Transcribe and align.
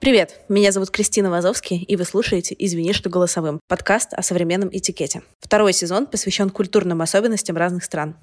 Привет, 0.00 0.42
меня 0.48 0.70
зовут 0.70 0.90
Кристина 0.90 1.28
Вазовский, 1.28 1.82
и 1.82 1.96
вы 1.96 2.04
слушаете 2.04 2.54
«Извини, 2.56 2.92
что 2.92 3.10
голосовым»– 3.10 3.58
подкаст 3.66 4.14
о 4.14 4.22
современном 4.22 4.68
этикете. 4.70 5.22
Второй 5.40 5.72
сезон 5.72 6.06
посвящен 6.06 6.50
культурным 6.50 7.02
особенностям 7.02 7.56
разных 7.56 7.82
стран. 7.82 8.14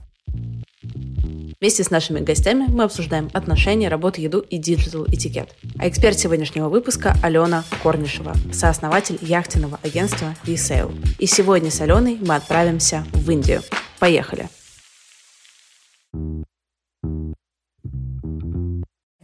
Вместе 1.59 1.83
с 1.83 1.91
нашими 1.91 2.21
гостями 2.21 2.65
мы 2.69 2.85
обсуждаем 2.85 3.29
отношения, 3.33 3.89
работу, 3.89 4.21
еду 4.21 4.39
и 4.39 4.57
digital 4.57 5.05
этикет. 5.07 5.49
А 5.77 5.89
эксперт 5.89 6.17
сегодняшнего 6.17 6.69
выпуска– 6.69 7.13
Алена 7.21 7.65
Корнишева, 7.83 8.33
сооснователь 8.53 9.17
яхтенного 9.21 9.77
агентства 9.83 10.33
Resale. 10.45 10.95
И 11.19 11.25
сегодня 11.25 11.71
с 11.71 11.81
Аленой 11.81 12.17
мы 12.21 12.35
отправимся 12.35 13.05
в 13.11 13.29
Индию. 13.29 13.61
Поехали! 13.99 14.47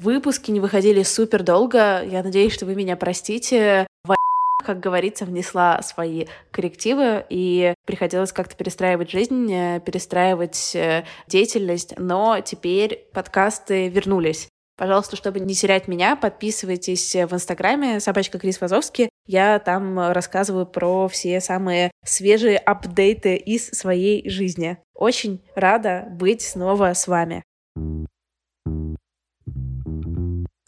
Выпуски 0.02 0.50
не 0.50 0.60
выходили 0.60 1.04
супер 1.04 1.44
долго. 1.44 2.04
Я 2.04 2.24
надеюсь, 2.24 2.54
что 2.54 2.66
вы 2.66 2.74
меня 2.74 2.98
простите. 2.98 3.86
Как 4.66 4.80
говорится, 4.80 5.26
внесла 5.26 5.80
свои 5.84 6.26
коррективы, 6.50 7.24
и 7.30 7.76
приходилось 7.86 8.34
как-то 8.34 8.56
перестраивать 8.56 9.12
жизнь, 9.12 9.54
э, 9.54 9.80
перестраивать 9.80 10.76
э, 10.76 11.04
деятельность, 11.28 11.94
но 12.00 12.40
теперь 12.40 13.06
подкасты 13.14 13.90
вернулись. 13.90 14.50
Пожалуйста, 14.76 15.18
чтобы 15.18 15.40
не 15.40 15.54
терять 15.54 15.88
меня, 15.88 16.16
подписывайтесь 16.16 17.14
в 17.14 17.36
Инстаграме 17.36 18.00
собачка 18.00 18.40
Крис 18.40 18.60
Вазовский. 18.60 19.10
Я 19.28 19.60
там 19.60 20.12
рассказываю 20.12 20.66
про 20.66 21.10
все 21.10 21.40
самые 21.42 21.92
свежие 22.04 22.58
апдейты 22.58 23.36
из 23.36 23.68
своей 23.68 24.28
жизни. 24.28 24.80
Очень 24.96 25.42
рада 25.54 26.08
быть 26.10 26.42
снова 26.42 26.94
с 26.94 27.08
вами. 27.08 27.44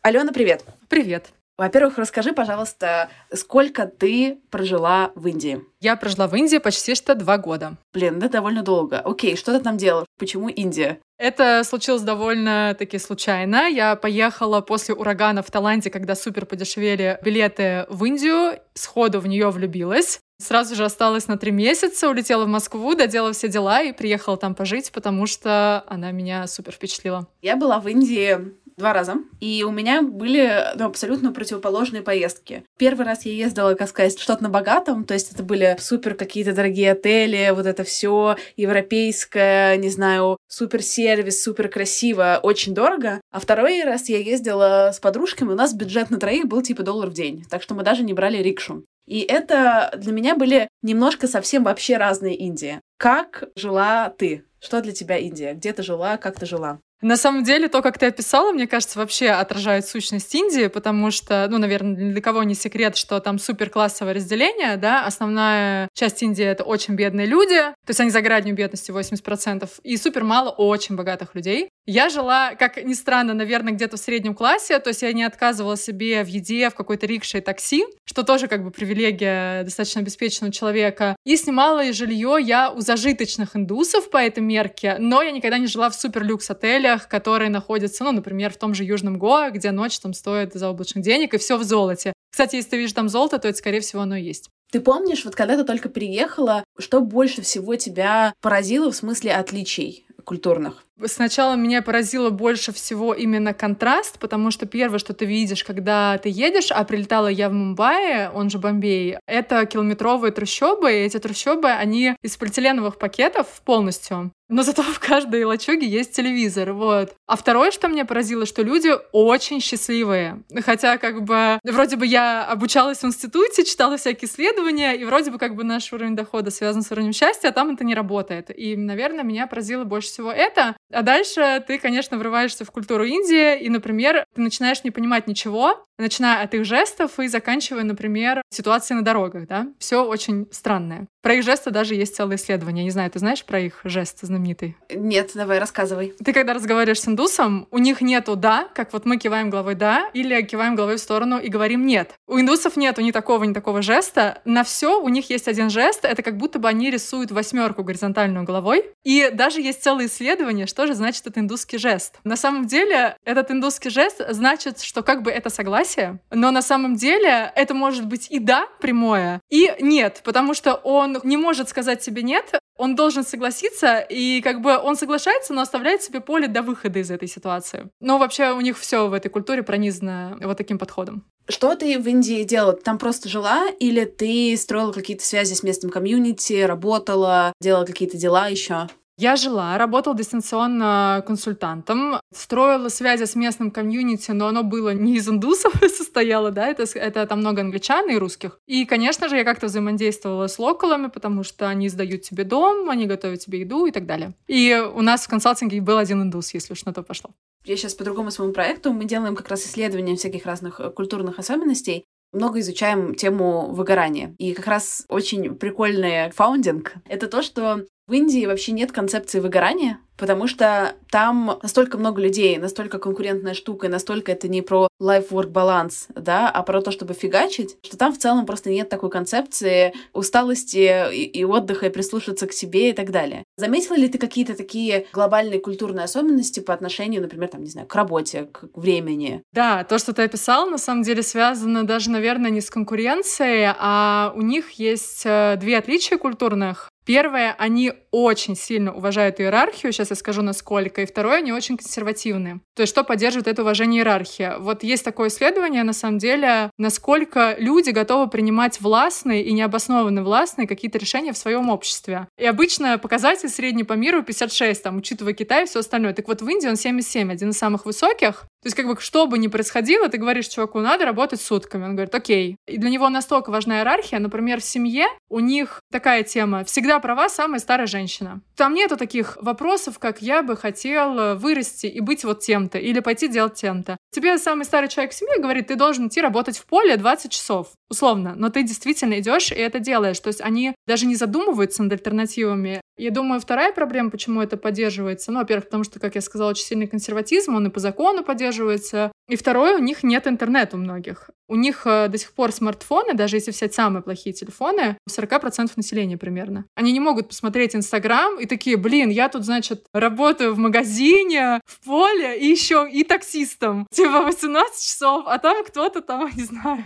Алена, 0.06 0.34
привет. 0.34 0.66
Привет. 0.90 1.30
Во-первых, 1.58 1.98
расскажи, 1.98 2.34
пожалуйста, 2.34 3.09
сколько 3.34 3.86
ты 3.88 4.38
прожила 4.52 5.14
в 5.16 5.28
Индии? 5.28 5.62
Я 5.80 5.96
прожила 5.96 6.28
в 6.28 6.36
Индии 6.36 6.58
почти 6.58 6.94
что 6.94 7.16
два 7.16 7.38
года. 7.38 7.78
Блин, 7.94 8.18
это 8.18 8.28
довольно 8.28 8.64
долго. 8.64 9.00
Окей, 9.00 9.38
что 9.38 9.58
ты 9.58 9.64
там 9.64 9.78
делала? 9.78 10.06
Почему 10.20 10.50
Индия? 10.50 11.00
Это 11.18 11.64
случилось 11.64 12.02
довольно-таки 12.02 13.00
случайно. 13.00 13.70
Я 13.70 13.96
поехала 13.96 14.59
после 14.59 14.94
урагана 14.94 15.42
в 15.42 15.50
Таиланде, 15.50 15.90
когда 15.90 16.16
супер 16.16 16.46
подешевели 16.46 17.18
билеты 17.24 17.86
в 17.88 18.04
Индию, 18.04 18.59
сходу 18.74 19.22
в 19.22 19.28
нее 19.28 19.52
влюбилась. 19.52 20.20
Сразу 20.38 20.76
же 20.76 20.84
осталась 20.84 21.30
на 21.30 21.38
три 21.38 21.52
месяца, 21.52 22.09
улетела 22.09 22.44
в 22.44 22.50
Москву, 22.50 22.94
доделала 22.96 23.31
все 23.31 23.48
дела 23.48 23.81
и 23.81 23.94
приехала 23.94 24.36
там 24.36 24.54
пожить, 24.56 24.92
потому 24.92 25.28
что 25.28 25.86
она 25.88 26.12
меня 26.12 26.46
супер 26.48 26.74
впечатлила. 26.74 27.28
Я 27.42 27.56
была 27.56 27.80
в 27.80 27.88
Индии 27.88 28.54
два 28.77 28.93
раза. 28.93 29.16
И 29.39 29.63
у 29.63 29.71
меня 29.71 30.02
были 30.02 30.73
ну, 30.75 30.85
абсолютно 30.85 31.31
противоположные 31.31 32.02
поездки. 32.02 32.63
Первый 32.77 33.05
раз 33.05 33.25
я 33.25 33.33
ездила, 33.33 33.73
как 33.75 33.89
сказать, 33.89 34.19
что-то 34.19 34.43
на 34.43 34.49
богатом, 34.49 35.05
то 35.05 35.13
есть 35.13 35.31
это 35.31 35.43
были 35.43 35.75
супер 35.79 36.16
какие-то 36.16 36.53
дорогие 36.53 36.91
отели, 36.91 37.51
вот 37.53 37.66
это 37.66 37.83
все 37.83 38.35
европейское, 38.55 39.78
не 39.78 39.89
знаю, 39.89 40.38
супер 40.47 40.81
сервис, 40.81 41.44
супер 41.44 41.67
красиво, 41.69 42.39
очень 42.41 42.73
дорого. 42.73 43.22
А 43.31 43.39
второй 43.39 43.83
раз 43.83 44.09
я 44.09 44.19
ездила 44.19 44.91
с 44.94 45.00
подружками, 45.00 45.51
у 45.51 45.56
нас 45.56 45.73
бюджет 45.73 46.09
на 46.09 46.19
троих 46.19 46.45
был 46.45 46.62
типа 46.62 46.83
доллар 46.83 47.09
в 47.09 47.13
день, 47.13 47.45
так 47.50 47.62
что 47.62 47.75
мы 47.75 47.83
даже 47.83 48.03
не 48.03 48.13
брали 48.13 48.38
рикшу. 48.38 48.83
И 49.06 49.19
это 49.19 49.94
для 49.97 50.13
меня 50.13 50.35
были 50.35 50.69
немножко 50.81 51.28
совсем 51.28 51.63
вообще 51.63 51.97
разные 51.97 52.35
Индии. 52.35 52.79
Как 52.97 53.50
жила 53.56 54.09
ты? 54.09 54.45
Что 54.59 54.81
для 54.81 54.94
тебя 54.94 55.17
Индия? 55.17 55.53
Где 55.53 55.73
ты 55.73 55.83
жила? 55.83 56.17
Как 56.17 56.39
ты 56.39 56.45
жила? 56.45 56.79
На 57.03 57.18
самом 57.18 57.44
деле, 57.44 57.68
то, 57.68 57.81
как 57.81 57.97
ты 57.97 58.06
описала, 58.06 58.53
мне 58.53 58.66
кажется, 58.66 58.97
вообще 58.97 59.28
отражает 59.28 59.86
сущность 59.86 60.34
Индии, 60.34 60.68
потому 60.68 61.12
что, 61.12 61.46
ну, 61.50 61.58
наверное, 61.58 61.96
для 61.96 62.22
кого 62.22 62.44
не 62.44 62.56
секрет, 62.56 62.96
что 62.96 63.19
там 63.19 63.40
супер 63.40 63.69
классовое 63.69 64.14
разделение, 64.14 64.78
да, 64.78 65.06
основная 65.06 65.90
часть 65.94 66.24
Индии— 66.24 66.46
это 66.46 66.63
очень 66.63 66.96
бедные 66.96 67.28
люди, 67.28 67.59
то 67.59 67.90
есть 67.90 68.00
они 68.00 68.09
за 68.09 68.22
гранью 68.22 68.56
бедности 68.56 68.92
80%, 68.92 69.69
и 69.84 69.97
супер 69.97 70.24
мало 70.24 70.50
очень 70.50 70.96
богатых 70.96 71.36
людей. 71.36 71.69
Я 71.85 72.07
жила, 72.07 72.55
как 72.55 72.81
ни 72.81 72.94
странно, 72.94 73.33
наверное, 73.33 73.73
где-то 73.73 73.97
в 73.97 73.99
среднем 73.99 74.35
классе, 74.35 74.79
то 74.79 74.88
есть 74.88 75.01
я 75.01 75.11
не 75.11 75.23
отказывала 75.23 75.75
себе 75.75 76.23
в 76.23 76.27
еде, 76.27 76.69
в 76.69 76.75
какой-то 76.75 77.05
рикше 77.05 77.39
и 77.39 77.41
такси, 77.41 77.85
что 78.05 78.23
тоже 78.23 78.47
как 78.47 78.63
бы 78.63 78.71
привилегия 78.71 79.63
достаточно 79.63 79.99
обеспеченного 79.99 80.53
человека. 80.53 81.17
И 81.25 81.35
снимала 81.35 81.91
жилье 81.91 82.38
я 82.39 82.71
у 82.71 82.79
зажиточных 82.79 83.57
индусов 83.57 84.09
по 84.09 84.17
этой 84.17 84.39
мерке, 84.39 84.95
но 84.97 85.21
я 85.21 85.31
никогда 85.31 85.57
не 85.57 85.67
жила 85.67 85.89
в 85.89 85.95
супер 85.95 86.23
люкс 86.23 86.49
отелях, 86.49 87.09
которые 87.09 87.49
находятся, 87.49 88.05
ну, 88.05 88.13
например, 88.13 88.53
в 88.53 88.57
том 88.57 88.73
же 88.73 88.85
Южном 88.85 89.19
Гоа, 89.19 89.50
где 89.50 89.71
ночь 89.71 90.00
там 90.00 90.13
стоит 90.13 90.53
заоблачных 90.53 91.03
денег, 91.03 91.33
и 91.33 91.38
все 91.38 91.57
в 91.57 91.63
золоте. 91.63 92.13
Кстати, 92.31 92.55
если 92.55 92.69
ты 92.69 92.77
видишь 92.77 92.94
там 92.94 93.09
золото, 93.09 93.39
то 93.39 93.50
это, 93.50 93.57
скорее 93.57 93.81
всего, 93.81 94.03
оно 94.03 94.15
и 94.15 94.23
есть. 94.23 94.50
Ты 94.71 94.79
помнишь, 94.79 95.25
вот 95.25 95.35
когда 95.35 95.57
ты 95.57 95.65
только 95.65 95.89
приехала, 95.89 96.63
что 96.79 97.01
больше 97.01 97.41
всего 97.41 97.75
тебя 97.75 98.33
поразило 98.41 98.89
в 98.89 98.95
смысле 98.95 99.33
отличий 99.33 100.07
культурных? 100.23 100.85
Сначала 101.06 101.56
меня 101.56 101.81
поразило 101.81 102.30
больше 102.30 102.72
всего 102.72 103.14
именно 103.14 103.54
контраст, 103.54 104.20
потому 104.20 104.52
что 104.52 104.66
первое, 104.68 105.00
что 105.00 105.14
ты 105.14 105.26
видишь, 105.26 105.64
когда 105.64 106.18
ты 106.20 106.30
едешь, 106.30 106.72
а 106.72 106.84
прилетала 106.84 107.28
я 107.28 107.50
в 107.50 107.54
Мумбаи, 107.54 108.30
он 108.34 108.50
же 108.50 108.59
Бомбей, 108.59 109.18
это 109.26 109.66
километровые 109.66 110.31
трущобы, 110.31 110.92
и 110.92 111.06
эти 111.06 111.18
трущобы, 111.18 111.70
они 111.70 112.16
из 112.22 112.38
полиэтиленовых 112.38 112.98
пакетов 113.00 113.48
полностью 113.66 114.31
но 114.54 114.62
зато 114.62 114.84
в 114.84 115.00
каждой 115.00 115.44
лачуге 115.46 115.88
есть 115.88 116.16
телевизор, 116.16 116.74
вот. 116.74 117.16
А 117.25 117.36
второе, 117.36 117.72
что 117.72 117.88
меня 117.88 118.06
поразило, 118.06 118.46
что 118.46 118.62
люди 118.62 118.92
очень 119.12 119.60
счастливые. 119.60 120.44
Хотя, 120.64 120.98
как 120.98 121.24
бы, 121.24 121.60
вроде 121.64 121.96
бы 121.96 122.06
я 122.06 122.46
обучалась 122.46 123.00
в 123.00 123.06
институте, 123.06 123.66
читала 123.66 123.98
всякие 123.98 124.30
исследования, 124.30 124.94
и 124.94 125.06
вроде 125.06 125.31
бы, 125.31 125.40
как 125.40 125.56
бы, 125.56 125.64
наш 125.64 125.92
уровень 125.92 126.16
дохода 126.16 126.52
связан 126.52 126.84
с 126.84 126.92
уровнем 126.92 127.14
счастья, 127.14 127.50
а 127.50 127.52
там 127.52 127.72
это 127.74 127.84
не 127.84 127.96
работает. 127.96 128.56
И, 128.56 128.75
наверное, 128.75 129.24
меня 129.24 129.48
поразило 129.48 129.86
больше 129.86 130.10
всего 130.10 130.31
это. 130.31 130.75
А 130.94 131.02
дальше 131.02 131.64
ты, 131.68 131.80
конечно, 131.80 132.18
врываешься 132.18 132.66
в 132.66 132.72
культуру 132.72 133.04
Индии, 133.04 133.59
и, 133.59 133.70
например, 133.70 134.26
ты 134.36 134.42
начинаешь 134.42 134.84
не 134.84 134.92
понимать 134.92 135.28
ничего, 135.28 135.86
начиная 136.03 136.44
от 136.44 136.53
их 136.53 136.66
жестов 136.66 137.19
и 137.19 137.28
заканчивая, 137.28 137.84
например, 137.84 138.41
ситуацией 138.50 138.97
на 138.97 139.03
дорогах, 139.03 139.47
да. 139.47 139.68
Все 139.80 140.03
очень 140.03 140.47
странное. 140.52 141.08
Про 141.24 141.36
их 141.36 141.44
жесты 141.44 141.72
даже 141.72 141.96
есть 141.96 142.16
целое 142.16 142.36
исследование. 142.36 142.84
Не 142.84 142.91
знаю, 142.91 143.09
ты 143.09 143.18
знаешь 143.18 143.46
про 143.46 143.59
их 143.59 143.80
жест 143.86 144.19
знаменитый? 144.22 144.75
Нет, 144.94 145.31
давай, 145.34 145.58
рассказывай. 145.58 146.13
Ты 146.24 146.34
когда 146.34 146.53
разговариваешь 146.53 147.00
с 147.00 147.08
индусом, 147.08 147.68
у 147.72 147.78
них 147.78 148.02
нету 148.02 148.36
«да», 148.36 148.68
как 148.75 148.92
вот 148.92 149.06
мы 149.06 149.18
киваем 149.18 149.50
головой 149.50 149.75
«да», 149.75 150.09
или 150.13 150.42
киваем 150.42 150.75
головой 150.75 150.97
в 150.97 151.00
сторону 151.00 151.40
и 151.40 151.47
говорим 151.47 151.86
«нет». 151.86 152.13
У 152.28 152.38
индусов 152.38 152.75
нету 152.75 153.02
ни 153.02 153.12
такого, 153.12 153.46
ни 153.46 153.53
такого 153.53 153.81
жеста. 153.81 154.42
На 154.44 154.66
все 154.66 155.02
у 155.02 155.08
них 155.08 155.30
есть 155.30 155.47
один 155.47 155.69
жест, 155.69 156.03
это 156.03 156.22
как 156.22 156.36
будто 156.36 156.59
бы 156.59 156.68
они 156.68 156.92
рисуют 156.92 157.31
восьмерку 157.31 157.84
горизонтальную 157.84 158.46
головой. 158.46 158.92
И 159.06 159.30
даже 159.34 159.62
есть 159.62 159.81
целое 159.81 160.08
исследование, 160.08 160.68
что 160.68 160.88
же 160.88 160.94
значит 160.94 161.22
этот 161.22 161.38
индусский 161.38 161.78
жест. 161.78 162.19
На 162.25 162.36
самом 162.36 162.68
деле, 162.68 163.16
этот 163.24 163.50
индусский 163.50 163.90
жест 163.90 164.22
значит, 164.30 164.81
что 164.81 165.03
как 165.03 165.24
бы 165.24 165.31
это 165.31 165.50
согласие, 165.50 165.93
но 166.31 166.52
на 166.52 166.62
самом 166.62 166.96
деле 166.96 167.52
это 167.56 167.74
может 167.74 168.06
быть 168.06 168.28
и 168.30 168.40
«да» 168.40 168.68
прямое, 168.80 169.42
и 169.50 169.74
«нет», 169.80 170.22
потому 170.24 170.54
что 170.54 170.75
он 170.75 171.19
не 171.24 171.38
может 171.38 171.69
сказать 171.69 172.04
себе 172.04 172.24
нет, 172.24 172.60
он 172.78 172.95
должен 172.95 173.24
согласиться, 173.24 174.00
и 174.00 174.42
как 174.42 174.62
бы 174.62 174.78
он 174.78 174.95
соглашается, 174.95 175.54
но 175.54 175.62
оставляет 175.62 176.01
себе 176.01 176.22
поле 176.22 176.48
до 176.48 176.62
выхода 176.62 177.00
из 177.00 177.12
этой 177.12 177.28
ситуации. 177.28 177.90
Но 178.00 178.18
вообще 178.18 178.51
у 178.51 178.62
них 178.62 178.80
все 178.80 179.07
в 179.07 179.13
этой 179.13 179.30
культуре 179.30 179.63
пронизано 179.63 180.38
вот 180.42 180.57
таким 180.57 180.80
подходом. 180.80 181.24
Что 181.48 181.75
ты 181.75 182.00
в 182.00 182.07
Индии 182.07 182.44
делала? 182.44 182.74
Ты 182.74 182.81
там 182.81 182.98
просто 182.98 183.28
жила 183.30 183.68
или 183.80 184.06
ты 184.06 184.56
строила 184.57 184.94
какие-то 184.94 185.25
связи 185.25 185.54
с 185.54 185.63
местным 185.63 185.92
комьюнити, 185.92 186.63
работала, 186.63 187.54
делала 187.60 187.86
какие-то 187.86 188.18
дела 188.18 188.48
еще? 188.48 188.88
Я 189.18 189.36
жила, 189.36 189.77
работала 189.77 190.15
дистанционно 190.15 191.24
консультантом, 191.27 192.19
строила 192.33 192.89
связи 192.89 193.25
с 193.25 193.36
местным 193.36 193.69
комьюнити, 193.69 194.31
но 194.31 194.48
оно 194.48 194.63
было 194.63 194.92
не 194.94 195.18
из 195.18 195.30
индусов 195.30 195.74
состояло, 195.81 196.50
да, 196.50 196.68
это, 196.68 196.83
это 196.98 197.27
там 197.27 197.39
много 197.39 197.62
англичан 197.62 198.10
и 198.10 198.15
русских. 198.15 198.60
И, 198.65 198.86
конечно 198.86 199.30
же, 199.30 199.36
я 199.36 199.44
как-то 199.44 199.68
взаимодействовала 199.68 200.48
с 200.48 200.57
локалами, 200.57 201.07
потому 201.07 201.44
что 201.44 201.68
они 201.68 201.89
сдают 201.89 202.24
тебе 202.24 202.44
дом, 202.44 202.89
они 202.89 203.06
готовят 203.06 203.39
тебе 203.39 203.60
еду 203.60 203.86
и 203.86 203.92
так 203.92 204.07
далее. 204.07 204.33
И 204.48 204.74
у 204.74 205.01
нас 205.01 205.25
в 205.25 205.30
консалтинге 205.30 205.80
был 205.80 206.00
один 206.00 206.24
индус, 206.24 206.54
если 206.56 206.74
уж 206.74 206.83
на 206.86 206.94
то 206.94 207.04
пошло. 207.04 207.30
Я 207.65 207.77
сейчас 207.77 207.94
по 207.94 208.04
другому 208.04 208.31
своему 208.31 208.54
проекту, 208.54 208.94
мы 208.94 209.06
делаем 209.06 209.36
как 209.36 209.48
раз 209.48 209.63
исследования 209.65 210.15
всяких 210.15 210.45
разных 210.45 210.80
э, 210.80 210.89
культурных 210.89 211.38
особенностей, 211.38 212.04
много 212.33 212.60
изучаем 212.60 213.13
тему 213.13 213.71
выгорания. 213.71 214.36
И 214.39 214.54
как 214.54 214.68
раз 214.68 215.06
очень 215.07 215.56
прикольный 215.56 216.31
фаундинг— 216.31 216.95
это 217.07 217.27
то, 217.27 217.44
что 217.44 217.86
в 218.07 218.13
Индии 218.13 218.45
вообще 218.45 218.73
нет 218.73 218.91
концепции 218.91 219.39
выгорания, 219.39 220.00
потому 220.17 220.47
что 220.47 220.95
там 221.09 221.59
настолько 221.61 221.97
много 221.97 222.21
людей, 222.21 222.57
настолько 222.57 223.00
конкурентная 223.00 223.53
штука, 223.53 223.88
и 223.88 223.89
настолько 223.89 224.31
это 224.31 224.47
не 224.47 224.61
про 224.61 224.88
life-work 225.01 225.47
баланс, 225.47 226.07
да, 226.15 226.50
а 226.50 226.63
про 226.63 226.81
то, 226.81 226.91
чтобы 226.91 227.13
фигачить, 227.13 227.77
что 227.83 227.97
там 227.97 228.13
в 228.13 228.17
целом 228.17 228.45
просто 228.45 228.69
нет 228.69 228.89
такой 228.89 229.09
концепции 229.09 229.94
усталости 230.13 231.13
и, 231.13 231.23
и 231.23 231.44
отдыха, 231.44 231.88
и 231.88 231.89
прислушаться 231.89 232.47
к 232.47 232.53
себе 232.53 232.89
и 232.89 232.94
так 232.94 233.11
далее. 233.11 233.44
Заметила 233.57 233.95
ли 233.95 234.07
ты 234.07 234.17
какие-то 234.17 234.55
такие 234.55 235.07
глобальные 235.13 235.59
культурные 235.59 236.05
особенности 236.05 236.59
по 236.59 236.73
отношению, 236.73 237.21
например, 237.21 237.50
там, 237.50 237.61
не 237.61 237.69
знаю, 237.69 237.88
к 237.88 237.95
работе, 237.95 238.50
к 238.51 238.65
времени? 238.75 239.44
Да, 239.53 239.83
то, 239.83 239.97
что 239.97 240.13
ты 240.13 240.23
описал, 240.23 240.69
на 240.69 240.77
самом 240.77 241.03
деле 241.03 241.23
связано 241.23 241.85
даже, 241.85 242.09
наверное, 242.09 242.51
не 242.51 242.61
с 242.61 242.69
конкуренцией, 242.69 243.73
а 243.77 244.33
у 244.35 244.41
них 244.41 244.71
есть 244.71 245.23
э, 245.25 245.57
две 245.57 245.77
отличия 245.77 246.17
культурных. 246.17 246.89
Первое, 247.05 247.53
они 247.57 247.94
очень 248.11 248.55
сильно 248.55 248.94
уважают 248.94 249.39
иерархию, 249.39 249.91
сейчас 249.91 250.09
я 250.09 250.15
скажу 250.15 250.41
насколько, 250.41 251.01
и 251.01 251.05
второе, 251.05 251.38
они 251.38 251.51
очень 251.51 251.77
консервативны. 251.77 252.61
То 252.75 252.83
есть 252.83 252.91
что 252.91 253.03
поддерживает 253.03 253.47
это 253.47 253.61
уважение 253.61 254.01
иерархии? 254.01 254.53
Вот 254.59 254.83
есть 254.83 255.03
такое 255.03 255.29
исследование, 255.29 255.83
на 255.83 255.94
самом 255.94 256.17
деле, 256.17 256.69
насколько 256.77 257.55
люди 257.59 257.89
готовы 257.89 258.29
принимать 258.29 258.79
властные 258.79 259.44
и 259.44 259.51
необоснованные 259.51 260.23
властные 260.23 260.67
какие-то 260.67 260.97
решения 260.97 261.33
в 261.33 261.38
своем 261.38 261.69
обществе. 261.69 262.27
И 262.38 262.45
обычно 262.45 262.97
показатель 262.97 263.50
средний 263.50 263.83
по 263.83 263.94
миру 263.94 264.23
56, 264.23 264.81
там, 264.81 264.97
учитывая 264.97 265.33
Китай 265.33 265.63
и 265.63 265.65
все 265.65 265.79
остальное. 265.79 266.13
Так 266.13 266.27
вот 266.27 266.41
в 266.41 266.47
Индии 266.47 266.67
он 266.67 266.75
77, 266.75 267.31
один 267.31 267.50
из 267.50 267.57
самых 267.57 267.85
высоких. 267.85 268.45
То 268.63 268.68
есть, 268.68 268.77
как 268.77 268.88
бы, 268.88 268.95
что 269.00 269.27
бы 269.27 269.38
ни 269.38 269.48
происходило, 269.48 270.07
ты 270.07 270.18
говоришь 270.18 270.48
чуваку, 270.48 270.80
надо 270.80 271.04
работать 271.04 271.42
сутками. 271.42 271.83
Он 271.83 271.95
говорит, 271.95 272.15
окей. 272.15 272.56
И 272.65 272.77
для 272.77 272.89
него 272.89 273.10
настолько 273.10 273.50
важна 273.50 273.80
иерархия. 273.80 274.19
Например, 274.19 274.62
в 274.62 274.63
семье 274.63 275.07
у 275.30 275.39
них 275.39 275.81
такая 275.92 276.24
тема. 276.24 276.63
Всегда 276.63 277.00
права 277.00 277.27
самая 277.27 277.60
старая 277.60 277.88
женщина. 277.88 278.42
Там 278.56 278.74
нету 278.74 278.95
таких 278.95 279.38
вопросов, 279.42 280.00
как 280.00 280.21
я 280.21 280.44
бы 280.44 280.56
хотел 280.56 281.36
вырасти 281.36 281.88
и 281.88 282.00
быть 282.00 282.24
вот 282.24 282.39
тем-то, 282.39 282.77
или 282.77 283.01
пойти 283.01 283.27
делать 283.27 283.56
тем-то. 283.56 283.98
Тебе 284.12 284.38
самый 284.38 284.63
старый 284.63 284.88
человек 284.88 285.12
в 285.12 285.15
семье 285.15 285.42
говорит, 285.42 285.68
ты 285.68 285.75
должен 285.75 286.07
идти 286.07 286.21
работать 286.21 286.57
в 286.57 286.65
поле 286.65 286.95
20 286.95 287.31
часов, 287.31 287.71
условно, 287.89 288.33
но 288.38 288.50
ты 288.50 288.63
действительно 288.63 289.19
идешь 289.19 289.51
и 289.51 289.56
это 289.56 289.80
делаешь. 289.80 290.19
То 290.19 290.27
есть 290.27 290.39
они 290.39 290.74
даже 290.88 291.06
не 291.06 291.15
задумываются 291.15 291.83
над 291.83 291.92
альтернативами. 291.92 292.81
Я 292.98 293.12
думаю, 293.12 293.42
вторая 293.42 293.74
проблема, 293.74 294.12
почему 294.12 294.42
это 294.42 294.56
поддерживается, 294.56 295.31
ну, 295.31 295.40
во-первых, 295.40 295.66
потому 295.66 295.84
что, 295.84 296.00
как 296.00 296.16
я 296.16 296.22
сказала, 296.22 296.51
очень 296.51 296.66
сильный 296.66 296.88
консерватизм, 296.88 297.56
он 297.56 297.68
и 297.68 297.69
по 297.69 297.80
закону 297.80 298.24
поддерживается. 298.24 299.12
И 299.30 299.36
второе, 299.36 299.78
у 299.78 299.81
них 299.81 300.04
нет 300.04 300.28
интернета 300.28 300.75
у 300.75 300.80
многих. 300.80 301.30
У 301.48 301.56
них 301.56 301.84
э, 301.86 302.07
до 302.07 302.18
сих 302.18 302.34
пор 302.34 302.51
смартфоны, 302.51 303.13
даже 303.13 303.38
если 303.38 303.51
взять 303.51 303.74
самые 303.74 304.01
плохие 304.01 304.34
телефоны, 304.34 304.98
у 305.06 305.10
40% 305.10 305.72
населения 305.75 306.18
примерно. 306.18 306.66
Они 306.75 306.92
не 306.92 307.00
могут 307.00 307.30
посмотреть 307.30 307.75
Инстаграм 307.75 308.40
и 308.40 308.45
такие, 308.45 308.75
блин, 308.78 309.10
я 309.10 309.30
тут, 309.30 309.44
значит, 309.44 309.86
работаю 309.94 310.54
в 310.54 310.57
магазине, 310.57 311.62
в 311.66 311.86
поле 311.86 312.39
и 312.39 312.48
еще 312.48 312.89
и 312.92 313.04
таксистом. 313.04 313.88
Типа 313.92 314.22
18 314.24 314.84
часов, 314.84 315.25
а 315.28 315.38
там 315.39 315.63
кто-то 315.63 316.01
там, 316.01 316.30
не 316.36 316.44
знаю, 316.44 316.84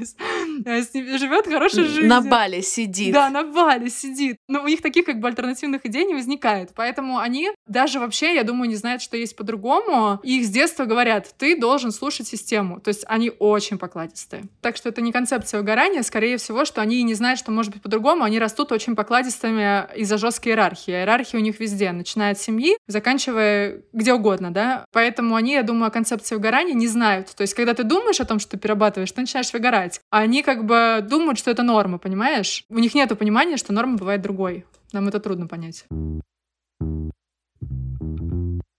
живет 1.18 1.46
хорошей 1.46 1.84
жизнью. 1.86 2.10
На 2.10 2.22
Бали 2.22 2.62
сидит. 2.62 3.14
Да, 3.14 3.30
на 3.30 3.44
Бали 3.44 3.90
сидит. 3.90 4.38
Но 4.48 4.64
у 4.64 4.68
них 4.68 4.82
таких 4.82 5.06
как 5.06 5.20
бы 5.20 5.28
альтернативных 5.28 5.86
идей 5.86 5.97
не 6.04 6.14
возникает. 6.14 6.72
Поэтому 6.76 7.20
они 7.20 7.52
даже 7.68 8.00
вообще, 8.00 8.36
я 8.36 8.44
думаю, 8.44 8.70
не 8.70 8.76
знают, 8.76 9.02
что 9.02 9.18
есть 9.18 9.36
по-другому. 9.36 10.20
И 10.24 10.40
их 10.40 10.46
с 10.46 10.50
детства 10.50 10.86
говорят, 10.86 11.34
ты 11.38 11.60
должен 11.60 11.92
слушать 11.92 12.28
систему. 12.28 12.80
То 12.80 12.90
есть 12.90 13.04
они 13.08 13.32
очень 13.40 13.78
покладистые. 13.78 14.46
Так 14.62 14.78
что 14.78 14.90
это 14.90 15.02
не 15.02 15.12
концепция 15.12 15.60
выгорания, 15.60 16.04
скорее 16.04 16.38
всего, 16.38 16.66
что 16.66 16.82
они 16.82 17.04
не 17.04 17.14
знают, 17.14 17.40
что 17.40 17.52
может 17.52 17.74
быть 17.74 17.82
по-другому, 17.82 18.24
они 18.24 18.40
растут 18.40 18.72
очень 18.72 18.96
покладистыми 18.96 19.88
из-за 19.96 20.18
жесткой 20.18 20.54
иерархии. 20.54 20.92
Иерархия 20.92 21.40
у 21.40 21.44
них 21.44 21.60
везде, 21.60 21.92
начиная 21.92 22.32
от 22.32 22.40
семьи, 22.40 22.78
заканчивая 22.88 23.82
где 23.94 24.14
угодно, 24.14 24.52
да. 24.52 24.86
Поэтому 24.92 25.36
они, 25.36 25.54
я 25.54 25.64
думаю, 25.64 25.88
о 25.88 25.92
концепции 25.92 26.36
выгорания 26.36 26.74
не 26.74 26.88
знают. 26.88 27.34
То 27.36 27.42
есть, 27.42 27.54
когда 27.54 27.74
ты 27.74 27.84
думаешь 27.84 28.20
о 28.20 28.26
том, 28.26 28.40
что 28.40 28.52
ты 28.52 28.58
перерабатываешь, 28.58 29.12
ты 29.12 29.22
начинаешь 29.22 29.52
выгорать. 29.54 30.02
А 30.12 30.20
они 30.20 30.44
как 30.44 30.66
бы 30.66 31.06
думают, 31.08 31.40
что 31.40 31.52
это 31.52 31.64
норма, 31.64 31.98
понимаешь? 31.98 32.64
У 32.70 32.80
них 32.80 32.94
нет 32.94 33.18
понимания, 33.18 33.58
что 33.58 33.74
норма 33.74 33.98
бывает 33.98 34.22
другой. 34.22 34.66
Нам 34.94 35.08
это 35.08 35.20
трудно 35.20 35.48
понять. 35.48 35.86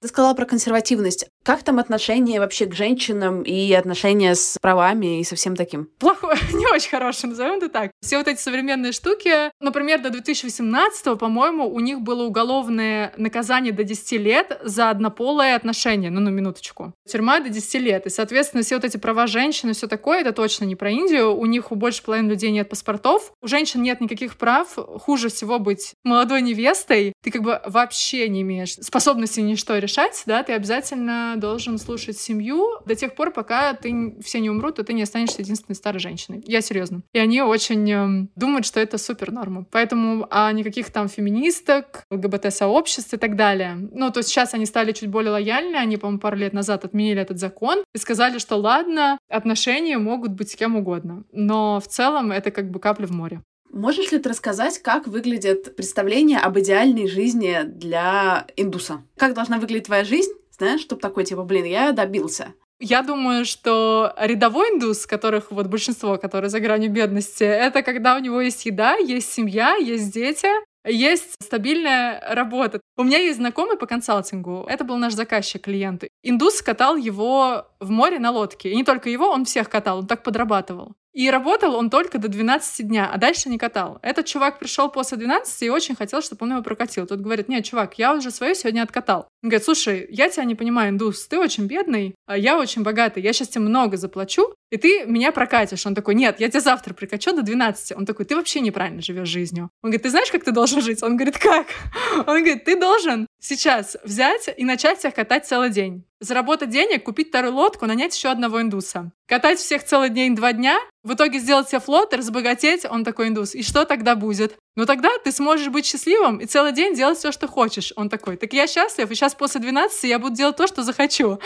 Ты 0.01 0.07
сказала 0.07 0.33
про 0.35 0.45
консервативность. 0.45 1.27
Как 1.43 1.65
там 1.65 1.81
отношение 1.81 2.39
вообще 2.39 2.67
к 2.67 2.75
женщинам 2.75 3.43
и 3.43 3.73
отношения 3.73 4.37
с 4.37 4.57
правами 4.61 5.19
и 5.19 5.25
со 5.25 5.35
всем 5.35 5.57
таким? 5.57 5.89
Плохое, 5.99 6.39
не 6.53 6.67
очень 6.69 6.91
хорошее, 6.91 7.31
назовем 7.31 7.57
это 7.57 7.69
так. 7.69 7.91
Все 8.01 8.19
вот 8.19 8.29
эти 8.29 8.41
современные 8.41 8.93
штуки, 8.93 9.51
например, 9.61 10.01
до 10.01 10.11
2018 10.11 11.19
по-моему, 11.19 11.69
у 11.69 11.81
них 11.81 12.01
было 12.01 12.23
уголовное 12.23 13.13
наказание 13.17 13.73
до 13.73 13.83
10 13.83 14.13
лет 14.21 14.61
за 14.63 14.91
однополое 14.91 15.57
отношение, 15.57 16.11
ну, 16.11 16.21
на 16.21 16.29
минуточку. 16.29 16.93
Тюрьма 17.11 17.41
до 17.41 17.49
10 17.49 17.75
лет. 17.81 18.07
И, 18.07 18.11
соответственно, 18.11 18.63
все 18.63 18.77
вот 18.77 18.85
эти 18.85 18.99
права 18.99 19.27
женщин 19.27 19.71
и 19.71 19.73
все 19.73 19.89
такое, 19.89 20.21
это 20.21 20.33
точно 20.33 20.65
не 20.65 20.77
про 20.77 20.91
Индию. 20.91 21.35
У 21.35 21.47
них 21.47 21.73
у 21.73 21.75
больше 21.75 22.05
половины 22.05 22.31
людей 22.31 22.53
нет 22.53 22.69
паспортов, 22.69 23.33
у 23.43 23.49
женщин 23.49 23.83
нет 23.83 24.01
никаких 24.01 24.37
прав. 24.37 24.75
Хуже 24.77 25.29
всего 25.29 25.59
быть 25.59 25.95
молодой 26.05 26.41
невестой. 26.43 27.15
Ты 27.25 27.33
как 27.33 27.43
бы 27.43 27.61
вообще 27.67 28.29
не 28.29 28.43
имеешь 28.43 28.75
способности 28.75 29.41
ничто 29.41 29.75
решить 29.75 29.88
решать, 29.88 29.88
да, 30.27 30.43
ты 30.43 30.53
обязательно 30.53 31.35
должен 31.37 31.79
слушать 31.79 32.19
семью 32.19 32.67
до 32.87 32.95
тех 32.95 33.15
пор, 33.15 33.33
пока 33.33 33.73
ты 33.75 34.17
все 34.23 34.41
не 34.41 34.51
умрут, 34.51 34.79
и 34.79 34.85
ты 34.85 34.93
не 34.93 35.03
останешься 35.03 35.43
единственной 35.43 35.77
старой 35.77 35.99
женщиной. 35.99 36.43
Я 36.47 36.61
серьезно. 36.61 37.03
И 37.13 37.19
они 37.19 37.43
очень 37.43 37.91
э, 37.91 38.29
думают, 38.37 38.67
что 38.67 38.81
это 38.81 38.99
супер 38.99 39.33
норма. 39.33 39.67
Поэтому 39.71 40.27
а 40.31 40.53
никаких 40.53 40.91
там 40.91 41.09
феминисток, 41.09 42.05
ЛГБТ-сообществ 42.11 43.15
и 43.15 43.17
так 43.17 43.37
далее. 43.37 43.77
Ну, 43.93 44.11
то 44.11 44.19
есть 44.19 44.29
сейчас 44.29 44.55
они 44.55 44.67
стали 44.67 44.93
чуть 44.93 45.09
более 45.09 45.33
лояльны, 45.33 45.77
они, 45.77 45.97
по-моему, 45.97 46.21
пару 46.21 46.37
лет 46.37 46.53
назад 46.53 46.85
отменили 46.85 47.21
этот 47.21 47.39
закон 47.39 47.83
и 47.95 47.99
сказали, 47.99 48.39
что 48.39 48.57
ладно, 48.57 49.19
отношения 49.29 49.99
могут 49.99 50.33
быть 50.33 50.51
с 50.51 50.57
кем 50.57 50.77
угодно. 50.77 51.25
Но 51.33 51.81
в 51.81 51.87
целом 51.87 52.33
это 52.33 52.51
как 52.51 52.71
бы 52.71 52.81
капля 52.81 53.07
в 53.07 53.13
море. 53.13 53.43
Можешь 53.71 54.11
ли 54.13 54.19
ты 54.19 54.29
рассказать, 54.29 54.79
как 54.81 55.07
выглядит 55.07 55.77
представление 55.77 56.39
об 56.39 56.59
идеальной 56.59 57.09
жизни 57.09 57.61
для 57.65 58.47
индуса? 58.57 59.03
Как 59.17 59.35
должна 59.35 59.59
выглядеть 59.59 59.87
твоя 59.87 60.05
жизнь, 60.05 60.33
знаешь, 60.57 60.81
чтобы 60.81 61.01
такой, 61.01 61.25
типа, 61.25 61.45
блин, 61.45 61.65
я 61.65 61.93
добился. 61.93 62.55
Я 62.81 63.03
думаю, 63.03 63.45
что 63.45 64.13
рядовой 64.17 64.69
индус, 64.71 65.07
которых 65.07 65.51
вот 65.51 65.67
большинство, 65.67 66.17
которые 66.17 66.49
за 66.49 66.61
гранью 66.61 66.91
бедности, 66.91 67.43
это 67.43 67.83
когда 67.83 68.17
у 68.17 68.21
него 68.21 68.41
есть 68.41 68.65
еда, 68.67 68.97
есть 68.97 69.33
семья, 69.33 69.75
есть 69.75 70.13
дети, 70.13 70.49
есть 70.87 71.35
стабильная 71.43 72.23
работа. 72.35 72.81
У 72.97 73.03
меня 73.03 73.19
есть 73.19 73.39
знакомый 73.39 73.77
по 73.77 73.87
консалтингу. 73.87 74.65
Это 74.69 74.85
был 74.85 74.97
наш 74.97 75.15
заказчик, 75.15 75.63
клиент. 75.63 76.05
Индус 76.23 76.63
катал 76.63 76.97
его 76.97 77.67
в 77.81 77.91
море 77.91 78.19
на 78.19 78.31
лодке. 78.31 78.71
И 78.71 78.77
не 78.77 78.85
только 78.85 79.11
его, 79.11 79.29
он 79.29 79.45
всех 79.45 79.69
катал, 79.69 79.99
он 79.99 80.07
так 80.07 80.23
подрабатывал. 80.23 80.95
И 81.19 81.31
работал 81.31 81.75
он 81.75 81.91
только 81.91 82.19
до 82.19 82.29
12 82.29 82.87
дня, 82.87 83.11
а 83.13 83.19
дальше 83.19 83.49
не 83.49 83.59
катал. 83.59 83.99
Этот 84.03 84.27
чувак 84.27 84.61
пришел 84.61 84.89
после 84.89 85.19
12 85.19 85.63
и 85.63 85.69
очень 85.69 85.97
хотел, 85.97 86.23
чтобы 86.23 86.47
он 86.47 86.53
его 86.53 86.63
прокатил. 86.63 87.09
Тут 87.09 87.23
говорит, 87.23 87.49
нет, 87.49 87.65
чувак, 87.65 87.99
я 87.99 88.15
уже 88.15 88.31
свое 88.31 88.55
сегодня 88.55 88.83
откатал. 88.83 89.27
Он 89.43 89.51
говорит, 89.51 89.65
слушай, 89.65 90.07
я 90.11 90.29
тебя 90.29 90.45
не 90.45 90.57
понимаю, 90.57 90.91
индус, 90.91 91.29
ты 91.29 91.39
очень 91.39 91.67
бедный, 91.67 92.15
а 92.27 92.37
я 92.37 92.59
очень 92.59 92.83
богатый, 92.83 93.23
я 93.23 93.33
сейчас 93.33 93.49
тебе 93.49 93.61
много 93.63 93.97
заплачу, 93.97 94.53
и 94.71 94.77
ты 94.77 95.05
меня 95.07 95.31
прокатишь. 95.31 95.87
Он 95.87 95.95
такой, 95.95 96.15
нет, 96.15 96.41
я 96.41 96.49
тебя 96.49 96.61
завтра 96.61 96.93
прикачу 96.93 97.33
до 97.33 97.43
12. 97.43 97.97
Он 97.97 98.05
такой, 98.05 98.27
ты 98.27 98.35
вообще 98.35 98.61
неправильно 98.61 99.01
живешь 99.01 99.29
жизнью. 99.29 99.71
Он 99.83 99.91
говорит, 99.91 100.03
ты 100.03 100.11
знаешь, 100.11 100.31
как 100.31 100.45
ты 100.45 100.51
должен 100.51 100.83
жить? 100.83 101.03
Он 101.03 101.17
говорит, 101.17 101.39
как? 101.39 101.69
Он 102.27 102.43
говорит, 102.43 102.65
ты 102.65 102.79
должен 102.79 103.27
сейчас 103.41 103.97
взять 104.03 104.51
и 104.57 104.65
начать 104.65 104.99
всех 104.99 105.15
катать 105.15 105.47
целый 105.47 105.71
день. 105.71 106.05
Заработать 106.21 106.71
денег, 106.71 107.05
купить 107.05 107.29
вторую 107.29 107.55
лодку, 107.55 107.87
нанять 107.87 108.15
еще 108.15 108.29
одного 108.29 108.61
индуса. 108.61 109.13
Катать 109.27 109.59
всех 109.59 109.85
целый 109.85 110.11
день, 110.11 110.35
два 110.35 110.53
дня, 110.53 110.79
в 111.05 111.15
итоге 111.15 111.39
сделать 111.39 111.69
себе 111.69 111.81
флот, 111.81 112.13
разбогатеть, 112.13 112.85
он 112.85 113.05
такой 113.05 113.29
индус. 113.29 113.55
И 113.55 113.63
что 113.63 113.85
тогда 113.85 114.17
будет? 114.17 114.59
Ну 114.79 114.87
тогда 114.87 115.11
ты 115.25 115.33
сможешь 115.33 115.71
быть 115.71 115.87
счастливым 115.87 116.37
и 116.37 116.47
целый 116.47 116.71
день 116.71 116.95
делать 116.95 117.19
все, 117.19 117.33
что 117.33 117.49
хочешь. 117.49 117.93
Он 117.97 118.09
такой, 118.09 118.37
так 118.37 118.53
я 118.53 118.69
счастлив, 118.69 119.11
и 119.11 119.15
сейчас 119.17 119.35
после 119.35 119.61
12 119.61 120.05
я 120.05 120.21
буду 120.21 120.37
делать 120.37 120.55
то, 120.55 120.69
что 120.69 120.85
захочу. 120.85 121.41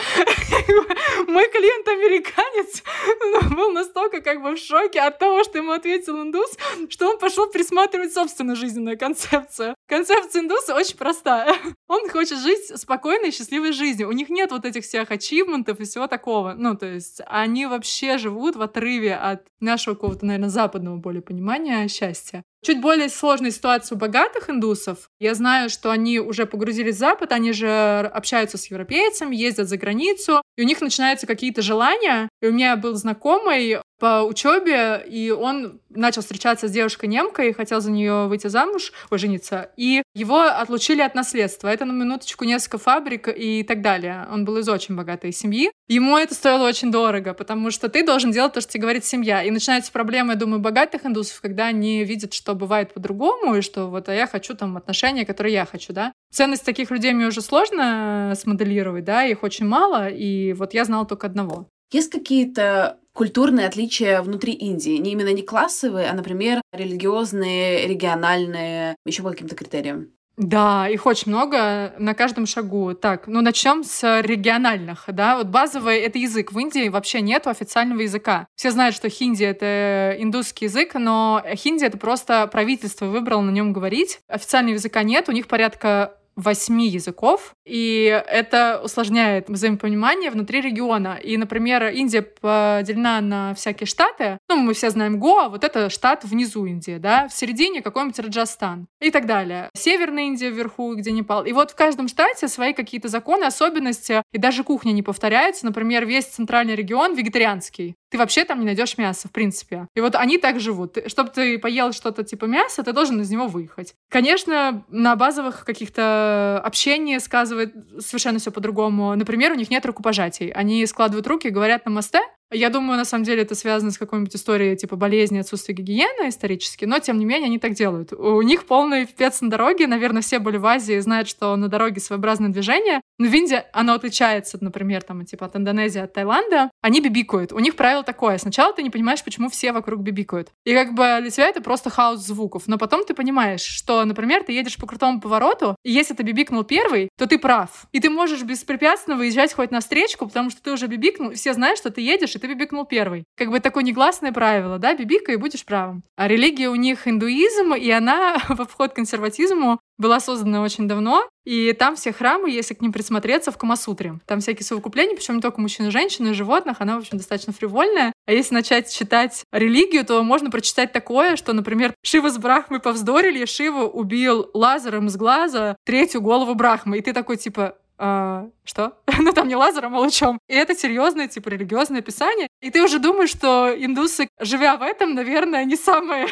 Мой 1.27 1.49
клиент-американец 1.49 2.83
ну, 3.21 3.55
был 3.55 3.71
настолько 3.71 4.21
как 4.21 4.43
бы 4.43 4.51
в 4.51 4.59
шоке 4.59 5.01
от 5.01 5.17
того, 5.17 5.43
что 5.43 5.57
ему 5.57 5.71
ответил 5.71 6.21
индус, 6.21 6.55
что 6.89 7.09
он 7.09 7.17
пошел 7.17 7.47
присматривать 7.47 8.13
собственную 8.13 8.55
жизненную 8.55 8.99
концепцию. 8.99 9.73
Концепция 9.87 10.43
индуса 10.43 10.75
очень 10.75 10.97
простая. 10.97 11.55
Он 11.87 12.07
хочет 12.09 12.37
жить 12.37 12.79
спокойной, 12.79 13.31
счастливой 13.31 13.71
жизнью. 13.71 14.09
У 14.09 14.11
них 14.11 14.29
нет 14.29 14.51
вот 14.51 14.63
этих 14.63 14.83
всех 14.83 15.09
ачивментов 15.09 15.79
и 15.79 15.85
всего 15.85 16.05
такого. 16.05 16.53
Ну, 16.55 16.75
то 16.75 16.85
есть 16.85 17.21
они 17.25 17.65
вообще 17.65 18.19
живут 18.19 18.55
в 18.55 18.61
отрыве 18.61 19.15
от 19.15 19.47
нашего 19.59 19.95
какого-то, 19.95 20.25
наверное, 20.25 20.49
западного 20.49 20.97
более 20.97 21.23
понимания 21.23 21.87
счастья. 21.87 22.43
Чуть 22.63 22.79
более 22.79 23.09
сложная 23.09 23.51
ситуация 23.51 23.97
у 23.97 23.99
богатых 23.99 24.49
индусов. 24.49 25.09
Я 25.19 25.35
знаю, 25.35 25.69
что 25.69 25.91
они 25.91 26.19
уже 26.19 26.45
погрузились 26.45 26.95
в 26.95 26.99
Запад, 26.99 27.33
они 27.33 27.51
же 27.51 28.09
общаются 28.13 28.57
с 28.57 28.67
европейцами, 28.67 29.35
ездят 29.35 29.67
за 29.67 29.75
границу, 29.75 30.41
и 30.55 30.63
у 30.63 30.65
них 30.65 30.79
начинаются 30.79 31.27
какие-то 31.27 31.61
желания. 31.61 32.29
И 32.41 32.47
у 32.47 32.53
меня 32.53 32.77
был 32.77 32.95
знакомый, 32.95 33.79
по 34.03 34.23
учебе, 34.23 35.01
и 35.07 35.31
он 35.31 35.79
начал 35.89 36.23
встречаться 36.23 36.67
с 36.67 36.71
девушкой-немкой, 36.71 37.53
хотел 37.53 37.79
за 37.79 37.89
нее 37.89 38.27
выйти 38.27 38.47
замуж, 38.47 38.91
ой, 39.09 39.17
жениться, 39.17 39.71
и 39.77 40.03
его 40.13 40.41
отлучили 40.41 40.99
от 40.99 41.15
наследства. 41.15 41.69
Это 41.69 41.85
на 41.85 41.93
минуточку 41.93 42.43
несколько 42.43 42.79
фабрик 42.79 43.29
и 43.33 43.63
так 43.63 43.81
далее. 43.81 44.27
Он 44.29 44.43
был 44.43 44.57
из 44.57 44.67
очень 44.67 44.97
богатой 44.97 45.31
семьи. 45.31 45.71
Ему 45.87 46.17
это 46.17 46.35
стоило 46.35 46.67
очень 46.67 46.91
дорого, 46.91 47.33
потому 47.33 47.71
что 47.71 47.87
ты 47.87 48.05
должен 48.05 48.31
делать 48.31 48.51
то, 48.51 48.59
что 48.59 48.73
тебе 48.73 48.81
говорит 48.81 49.05
семья. 49.05 49.41
И 49.41 49.51
начинаются 49.51 49.93
проблемы, 49.93 50.33
я 50.33 50.37
думаю, 50.37 50.59
богатых 50.59 51.05
индусов, 51.05 51.39
когда 51.39 51.67
они 51.67 52.03
видят, 52.03 52.33
что 52.33 52.55
бывает 52.55 52.93
по-другому, 52.93 53.55
и 53.55 53.61
что 53.61 53.85
вот, 53.85 54.09
а 54.09 54.13
я 54.13 54.27
хочу 54.27 54.53
там 54.53 54.75
отношения, 54.75 55.25
которые 55.25 55.53
я 55.53 55.65
хочу, 55.65 55.93
да. 55.93 56.11
Ценность 56.29 56.65
таких 56.65 56.91
людей 56.91 57.13
мне 57.13 57.27
уже 57.27 57.39
сложно 57.39 58.33
смоделировать, 58.37 59.05
да, 59.05 59.23
их 59.23 59.43
очень 59.43 59.65
мало, 59.65 60.09
и 60.09 60.51
вот 60.51 60.73
я 60.73 60.83
знала 60.83 61.05
только 61.05 61.27
одного. 61.27 61.69
Есть 61.93 62.09
какие-то 62.09 62.97
культурные 63.13 63.67
отличия 63.67 64.21
внутри 64.23 64.53
Индии? 64.53 64.97
Не 64.97 65.11
именно 65.11 65.31
не 65.31 65.43
классовые, 65.43 66.09
а, 66.09 66.13
например, 66.13 66.61
религиозные, 66.71 67.87
региональные, 67.87 68.95
еще 69.05 69.21
по 69.21 69.29
каким-то 69.29 69.55
критериям? 69.55 70.07
Да, 70.35 70.89
их 70.89 71.05
очень 71.05 71.31
много 71.31 71.93
на 71.99 72.15
каждом 72.15 72.47
шагу. 72.47 72.95
Так, 72.95 73.27
ну 73.27 73.41
начнем 73.41 73.83
с 73.83 74.21
региональных, 74.21 75.03
да. 75.07 75.37
Вот 75.37 75.47
базовый 75.47 75.99
это 75.99 76.17
язык. 76.17 76.51
В 76.51 76.57
Индии 76.57 76.89
вообще 76.89 77.21
нет 77.21 77.45
официального 77.45 78.01
языка. 78.01 78.47
Все 78.55 78.71
знают, 78.71 78.95
что 78.95 79.09
хинди 79.09 79.43
это 79.43 80.15
индусский 80.17 80.65
язык, 80.65 80.95
но 80.95 81.43
хинди 81.53 81.85
это 81.85 81.99
просто 81.99 82.47
правительство 82.47 83.05
выбрало 83.05 83.41
на 83.41 83.51
нем 83.51 83.73
говорить. 83.73 84.21
Официального 84.27 84.73
языка 84.73 85.03
нет, 85.03 85.29
у 85.29 85.31
них 85.31 85.47
порядка 85.47 86.17
восьми 86.35 86.87
языков, 86.87 87.53
и 87.65 88.05
это 88.27 88.81
усложняет 88.83 89.49
взаимопонимание 89.49 90.31
внутри 90.31 90.61
региона. 90.61 91.19
И, 91.21 91.37
например, 91.37 91.87
Индия 91.87 92.21
поделена 92.21 93.21
на 93.21 93.53
всякие 93.53 93.87
штаты. 93.87 94.37
Ну, 94.49 94.57
мы 94.57 94.73
все 94.73 94.89
знаем 94.89 95.19
Гоа, 95.19 95.49
вот 95.49 95.63
это 95.63 95.89
штат 95.89 96.23
внизу 96.23 96.65
Индии, 96.65 96.97
да, 96.97 97.27
в 97.27 97.33
середине 97.33 97.81
какой-нибудь 97.81 98.19
Раджастан 98.19 98.87
и 99.01 99.11
так 99.11 99.25
далее. 99.25 99.69
Северная 99.75 100.23
Индия 100.23 100.49
вверху, 100.49 100.95
где 100.95 101.11
Непал. 101.11 101.45
И 101.45 101.51
вот 101.53 101.71
в 101.71 101.75
каждом 101.75 102.07
штате 102.07 102.47
свои 102.47 102.73
какие-то 102.73 103.07
законы, 103.07 103.45
особенности, 103.45 104.23
и 104.31 104.37
даже 104.37 104.63
кухня 104.63 104.91
не 104.91 105.03
повторяется. 105.03 105.65
Например, 105.65 106.05
весь 106.05 106.25
центральный 106.25 106.75
регион 106.75 107.15
вегетарианский 107.15 107.95
ты 108.13 108.19
вообще 108.19 108.45
там 108.45 108.59
не 108.59 108.65
найдешь 108.65 108.99
мяса, 108.99 109.27
в 109.27 109.31
принципе. 109.31 109.87
И 109.95 109.99
вот 109.99 110.13
они 110.13 110.37
так 110.37 110.59
живут. 110.59 110.99
Чтобы 111.07 111.31
ты 111.31 111.57
поел 111.57 111.93
что-то 111.93 112.23
типа 112.23 112.45
мяса, 112.45 112.83
ты 112.83 112.93
должен 112.93 113.19
из 113.19 113.31
него 113.31 113.47
выехать. 113.47 113.95
Конечно, 114.07 114.85
на 114.87 115.15
базовых 115.15 115.65
каких-то 115.65 116.61
общении 116.63 117.17
сказывает 117.17 117.73
совершенно 117.97 118.37
все 118.37 118.51
по-другому. 118.51 119.15
Например, 119.15 119.51
у 119.53 119.55
них 119.55 119.71
нет 119.71 119.83
рукопожатий. 119.87 120.49
Они 120.49 120.85
складывают 120.85 121.25
руки, 121.25 121.49
говорят 121.49 121.85
на 121.85 121.91
мосте, 121.91 122.21
я 122.53 122.69
думаю, 122.69 122.97
на 122.97 123.05
самом 123.05 123.23
деле 123.23 123.41
это 123.41 123.55
связано 123.55 123.91
с 123.91 123.97
какой-нибудь 123.97 124.35
историей 124.35 124.77
типа 124.77 124.95
болезни, 124.95 125.39
отсутствия 125.39 125.73
гигиены 125.73 126.29
исторически, 126.29 126.85
но 126.85 126.99
тем 126.99 127.17
не 127.17 127.25
менее 127.25 127.47
они 127.47 127.59
так 127.59 127.73
делают. 127.73 128.13
У 128.13 128.41
них 128.41 128.65
полный 128.65 129.05
пипец 129.05 129.41
на 129.41 129.49
дороге, 129.49 129.87
наверное, 129.87 130.21
все 130.21 130.39
были 130.39 130.57
в 130.57 130.65
Азии, 130.65 130.99
знают, 130.99 131.27
что 131.27 131.55
на 131.55 131.67
дороге 131.67 131.99
своеобразное 131.99 132.49
движение, 132.49 133.01
но 133.19 133.27
в 133.27 133.33
Индии 133.33 133.63
оно 133.73 133.93
отличается, 133.93 134.57
например, 134.61 135.03
там, 135.03 135.25
типа 135.25 135.45
от 135.45 135.55
Индонезии, 135.55 136.01
от 136.01 136.13
Таиланда. 136.13 136.71
Они 136.81 137.01
бибикают. 137.01 137.51
У 137.51 137.59
них 137.59 137.75
правило 137.75 138.03
такое. 138.03 138.37
Сначала 138.37 138.73
ты 138.73 138.83
не 138.83 138.89
понимаешь, 138.89 139.23
почему 139.23 139.49
все 139.49 139.71
вокруг 139.71 140.01
бибикают. 140.01 140.49
И 140.65 140.73
как 140.73 140.93
бы 140.93 141.19
для 141.21 141.29
тебя 141.29 141.47
это 141.47 141.61
просто 141.61 141.89
хаос 141.89 142.19
звуков. 142.19 142.63
Но 142.67 142.77
потом 142.77 143.05
ты 143.05 143.13
понимаешь, 143.13 143.61
что, 143.61 144.03
например, 144.05 144.43
ты 144.43 144.53
едешь 144.53 144.77
по 144.77 144.87
крутому 144.87 145.21
повороту, 145.21 145.75
и 145.83 145.91
если 145.91 146.13
ты 146.13 146.23
бибикнул 146.23 146.63
первый, 146.63 147.09
то 147.17 147.27
ты 147.27 147.37
прав. 147.37 147.85
И 147.91 147.99
ты 147.99 148.09
можешь 148.09 148.43
беспрепятственно 148.43 149.17
выезжать 149.17 149.53
хоть 149.53 149.71
на 149.71 149.79
встречку, 149.79 150.27
потому 150.27 150.49
что 150.49 150.61
ты 150.61 150.71
уже 150.71 150.87
бибикнул, 150.87 151.31
и 151.31 151.35
все 151.35 151.53
знают, 151.53 151.77
что 151.77 151.91
ты 151.91 152.01
едешь, 152.01 152.35
и 152.35 152.39
ты 152.39 152.47
бибикнул 152.47 152.85
первый. 152.85 153.25
Как 153.37 153.49
бы 153.49 153.59
такое 153.59 153.83
негласное 153.83 154.31
правило, 154.31 154.79
да, 154.79 154.93
бибика 154.95 155.31
и 155.31 155.37
будешь 155.37 155.65
правым. 155.65 156.03
А 156.15 156.27
религия 156.27 156.69
у 156.69 156.75
них 156.75 157.07
индуизм, 157.07 157.73
и 157.73 157.89
она 157.89 158.37
в 158.49 158.59
обход 158.59 158.93
консерватизму 158.93 159.79
была 159.97 160.19
создана 160.19 160.61
очень 160.61 160.87
давно, 160.87 161.27
и 161.45 161.73
там 161.73 161.95
все 161.95 162.13
храмы, 162.13 162.49
если 162.49 162.73
к 162.73 162.81
ним 162.81 162.91
присмотреться, 162.91 163.51
в 163.51 163.57
Камасутре. 163.57 164.19
Там 164.25 164.39
всякие 164.39 164.65
совокупления, 164.65 165.15
причем 165.15 165.35
не 165.35 165.41
только 165.41 165.59
мужчин 165.59 165.87
и 165.87 165.91
женщин, 165.91 166.27
и 166.27 166.33
животных, 166.33 166.77
она, 166.79 166.95
в 166.95 166.99
общем, 166.99 167.17
достаточно 167.17 167.53
фривольная. 167.53 168.13
А 168.25 168.31
если 168.31 168.53
начать 168.53 168.93
читать 168.93 169.43
религию, 169.51 170.05
то 170.05 170.23
можно 170.23 170.49
прочитать 170.49 170.93
такое, 170.93 171.35
что, 171.35 171.53
например, 171.53 171.93
Шива 172.03 172.29
с 172.29 172.37
Брахмой 172.37 172.79
повздорили, 172.79 173.45
Шива 173.45 173.83
убил 173.83 174.49
лазером 174.53 175.07
из 175.07 175.17
глаза 175.17 175.75
третью 175.85 176.21
голову 176.21 176.55
Брахмы. 176.55 176.97
И 176.97 177.01
ты 177.01 177.13
такой, 177.13 177.37
типа, 177.37 177.75
а, 177.97 178.49
что? 178.63 178.97
ну 179.19 179.31
там 179.33 179.47
не 179.47 179.55
лазером, 179.55 179.95
а 179.95 179.99
лучом. 179.99 180.39
И 180.47 180.55
это 180.55 180.75
серьезное, 180.75 181.27
типа, 181.27 181.49
религиозное 181.49 182.01
писание. 182.01 182.47
И 182.61 182.69
ты 182.69 182.81
уже 182.83 182.99
думаешь, 182.99 183.29
что 183.29 183.73
индусы, 183.75 184.27
живя 184.39 184.77
в 184.77 184.81
этом, 184.81 185.13
наверное, 185.13 185.65
не 185.65 185.75
самые, 185.75 186.27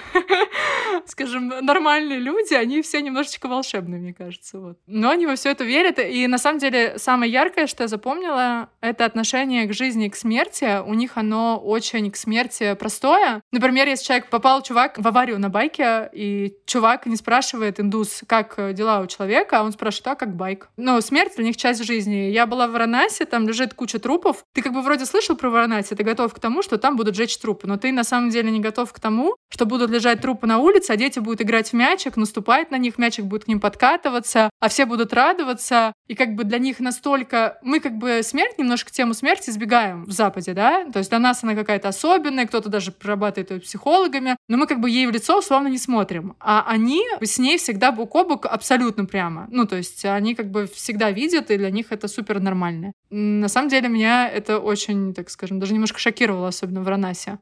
скажем, 1.06 1.48
нормальные 1.48 2.20
люди, 2.20 2.54
они 2.54 2.82
все 2.82 3.02
немножечко 3.02 3.48
волшебные, 3.48 4.00
мне 4.00 4.14
кажется. 4.14 4.60
Вот. 4.60 4.78
Но 4.88 5.10
они 5.10 5.28
во 5.28 5.36
все 5.36 5.50
это 5.50 5.64
верят. 5.64 6.00
И 6.00 6.28
на 6.28 6.38
самом 6.38 6.60
деле 6.60 6.98
самое 6.98 7.32
яркое, 7.32 7.68
что 7.68 7.84
я 7.84 7.88
запомнила, 7.88 8.70
это 8.80 9.06
отношение 9.06 9.66
к 9.68 9.74
жизни 9.74 10.06
и 10.06 10.10
к 10.10 10.16
смерти. 10.16 10.82
У 10.86 10.94
них 10.94 11.18
оно 11.18 11.58
очень 11.58 12.10
к 12.12 12.16
смерти 12.16 12.76
простое. 12.76 13.42
Например, 13.52 13.88
если 13.88 14.06
человек 14.06 14.30
попал, 14.30 14.62
чувак, 14.62 14.98
в 14.98 15.08
аварию 15.08 15.40
на 15.40 15.50
байке, 15.50 16.10
и 16.14 16.56
чувак 16.66 17.06
не 17.06 17.16
спрашивает 17.16 17.80
индус, 17.80 18.22
как 18.28 18.74
дела 18.74 19.02
у 19.02 19.08
человека, 19.08 19.60
а 19.60 19.64
он 19.64 19.72
спрашивает, 19.72 20.08
а 20.08 20.16
как 20.16 20.36
байк? 20.36 20.70
Но 20.78 21.02
смерть 21.02 21.36
для 21.36 21.46
них 21.46 21.58
часть 21.58 21.84
жизни. 21.84 22.21
Я 22.30 22.46
была 22.46 22.68
в 22.68 22.72
Варанасе, 22.72 23.26
там 23.26 23.48
лежит 23.48 23.74
куча 23.74 24.00
трупов. 24.00 24.44
Ты 24.54 24.62
как 24.62 24.74
бы 24.74 24.82
вроде 24.82 25.06
слышал 25.06 25.36
про 25.36 25.50
Варанаси, 25.50 25.96
ты 25.96 26.04
готов 26.04 26.34
к 26.34 26.40
тому, 26.40 26.62
что 26.62 26.78
там 26.78 26.96
будут 26.96 27.16
жечь 27.16 27.38
трупы, 27.38 27.68
но 27.68 27.78
ты 27.78 27.92
на 27.92 28.04
самом 28.04 28.30
деле 28.30 28.52
не 28.52 28.60
готов 28.60 28.92
к 28.94 29.00
тому, 29.00 29.36
что 29.50 29.66
будут 29.66 29.90
лежать 29.90 30.22
трупы 30.22 30.48
на 30.48 30.60
улице, 30.60 30.92
а 30.92 30.98
дети 30.98 31.20
будут 31.20 31.42
играть 31.42 31.70
в 31.70 31.74
мячик, 31.74 32.18
наступать 32.18 32.72
на 32.72 32.78
них, 32.78 32.98
мячик 32.98 33.26
будет 33.26 33.46
к 33.46 33.48
ним 33.48 33.60
подкатываться, 33.60 34.50
а 34.60 34.70
все 34.70 34.86
будут 34.86 35.14
радоваться. 35.14 35.94
И 36.08 36.16
как 36.16 36.36
бы 36.36 36.44
для 36.44 36.60
них 36.60 36.80
настолько... 36.80 37.60
Мы 37.64 37.80
как 37.80 37.98
бы 37.98 38.22
смерть, 38.24 38.58
немножко 38.58 38.92
тему 38.92 39.14
смерти 39.14 39.50
избегаем 39.50 40.06
в 40.06 40.12
Западе, 40.12 40.54
да? 40.54 40.86
То 40.92 41.00
есть 41.00 41.10
для 41.10 41.20
нас 41.20 41.44
она 41.44 41.56
какая-то 41.56 41.88
особенная, 41.88 42.46
кто-то 42.46 42.70
даже 42.70 42.92
прорабатывает 42.92 43.52
ее 43.52 43.60
психологами, 43.60 44.36
но 44.48 44.58
мы 44.58 44.68
как 44.68 44.80
бы 44.80 44.90
ей 44.90 45.08
в 45.08 45.12
лицо 45.12 45.40
условно 45.40 45.68
не 45.68 45.78
смотрим. 45.78 46.36
А 46.40 46.66
они 46.68 47.04
с 47.22 47.40
ней 47.40 47.58
всегда 47.58 47.92
бок 47.92 48.16
о 48.16 48.24
бок 48.24 48.46
абсолютно 48.46 49.06
прямо. 49.06 49.48
Ну, 49.50 49.66
то 49.66 49.78
есть 49.78 50.04
они 50.06 50.36
как 50.36 50.52
бы 50.52 50.68
всегда 50.68 51.12
видят, 51.12 51.52
и 51.52 51.58
для 51.58 51.72
них 51.72 51.88
это 51.92 52.08
супер 52.12 52.40
нормально. 52.40 52.94
На 53.10 53.48
самом 53.48 53.70
деле 53.70 53.90
меня 53.90 54.30
это 54.30 54.60
очень, 54.60 55.14
так 55.14 55.30
скажем, 55.30 55.60
даже 55.60 55.74
немножко 55.74 56.00
шокировало, 56.00 56.48
особенно 56.48 56.82
в 56.82 56.88
Ранасе. 56.88 57.40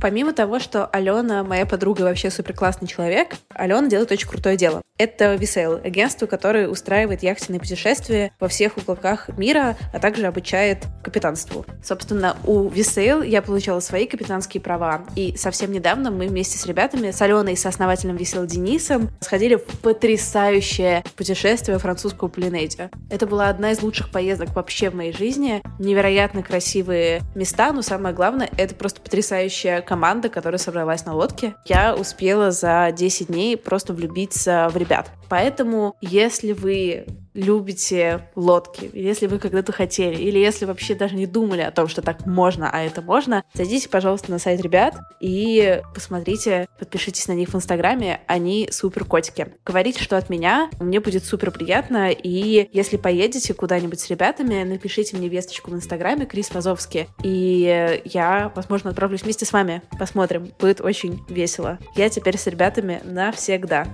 Помимо 0.00 0.32
того, 0.32 0.58
что 0.58 0.86
Алена, 0.86 1.44
моя 1.44 1.66
подруга, 1.66 2.02
вообще 2.02 2.30
супер 2.30 2.54
классный 2.54 2.88
человек, 2.88 3.36
Алена 3.50 3.86
делает 3.88 4.10
очень 4.10 4.28
крутое 4.28 4.56
дело. 4.56 4.80
Это 4.96 5.34
Visail, 5.34 5.82
агентство, 5.82 6.26
которое 6.26 6.68
устраивает 6.68 7.22
яхтенные 7.22 7.58
путешествия 7.58 8.32
во 8.38 8.48
всех 8.48 8.76
уголках 8.76 9.28
мира, 9.36 9.76
а 9.94 9.98
также 9.98 10.26
обучает 10.26 10.84
капитанству. 11.02 11.64
Собственно, 11.82 12.36
у 12.44 12.68
Visail 12.68 13.26
я 13.26 13.40
получала 13.40 13.80
свои 13.80 14.06
капитанские 14.06 14.60
права, 14.60 15.02
и 15.16 15.36
совсем 15.38 15.72
недавно 15.72 16.10
мы 16.10 16.28
вместе 16.28 16.58
с 16.58 16.66
ребятами, 16.66 17.10
с 17.10 17.22
Аленой 17.22 17.54
и 17.54 17.56
с 17.56 17.64
основателем 17.64 18.16
Visail 18.16 18.46
Денисом, 18.46 19.10
сходили 19.20 19.54
в 19.54 19.64
потрясающее 19.80 21.02
путешествие 21.16 21.78
французского 21.78 22.28
Полинезия. 22.28 22.90
Это 23.10 23.26
была 23.26 23.48
одна 23.48 23.72
из 23.72 23.82
лучших 23.82 24.10
поездок 24.10 24.54
вообще 24.54 24.90
в 24.90 24.94
моей 24.94 25.12
жизни. 25.12 25.62
Невероятно 25.78 26.42
красивые 26.42 27.22
места, 27.34 27.72
но 27.72 27.80
самое 27.80 28.14
главное, 28.14 28.50
это 28.56 28.74
просто 28.74 29.00
потрясающая 29.00 29.80
команда, 29.90 30.28
которая 30.28 30.60
собралась 30.60 31.04
на 31.04 31.14
лодке. 31.14 31.56
Я 31.66 31.96
успела 31.96 32.52
за 32.52 32.92
10 32.96 33.26
дней 33.26 33.56
просто 33.56 33.92
влюбиться 33.92 34.68
в 34.72 34.76
ребят. 34.76 35.10
Поэтому, 35.28 35.96
если 36.00 36.52
вы 36.52 37.06
любите 37.40 38.28
лодки, 38.36 38.90
если 38.92 39.26
вы 39.26 39.38
когда-то 39.38 39.72
хотели, 39.72 40.16
или 40.16 40.38
если 40.38 40.64
вообще 40.64 40.94
даже 40.94 41.16
не 41.16 41.26
думали 41.26 41.62
о 41.62 41.70
том, 41.70 41.88
что 41.88 42.02
так 42.02 42.26
можно, 42.26 42.70
а 42.70 42.82
это 42.82 43.02
можно, 43.02 43.44
зайдите, 43.54 43.88
пожалуйста, 43.88 44.30
на 44.30 44.38
сайт 44.38 44.60
ребят 44.60 44.96
и 45.20 45.82
посмотрите, 45.94 46.68
подпишитесь 46.78 47.28
на 47.28 47.32
них 47.32 47.48
в 47.48 47.56
Инстаграме, 47.56 48.20
они 48.26 48.68
супер 48.70 49.04
котики. 49.04 49.54
Говорите, 49.64 50.02
что 50.02 50.16
от 50.16 50.30
меня, 50.30 50.70
мне 50.80 51.00
будет 51.00 51.24
супер 51.24 51.50
приятно, 51.50 52.10
и 52.10 52.68
если 52.72 52.96
поедете 52.96 53.54
куда-нибудь 53.54 54.00
с 54.00 54.08
ребятами, 54.08 54.62
напишите 54.62 55.16
мне 55.16 55.28
весточку 55.28 55.70
в 55.70 55.74
Инстаграме, 55.74 56.26
Крис 56.26 56.50
Вазовский, 56.52 57.08
и 57.22 58.00
я, 58.04 58.52
возможно, 58.54 58.90
отправлюсь 58.90 59.22
вместе 59.22 59.44
с 59.44 59.52
вами, 59.52 59.82
посмотрим, 59.98 60.50
будет 60.58 60.80
очень 60.80 61.24
весело. 61.28 61.78
Я 61.96 62.08
теперь 62.08 62.36
с 62.36 62.46
ребятами 62.46 63.00
навсегда. 63.04 63.86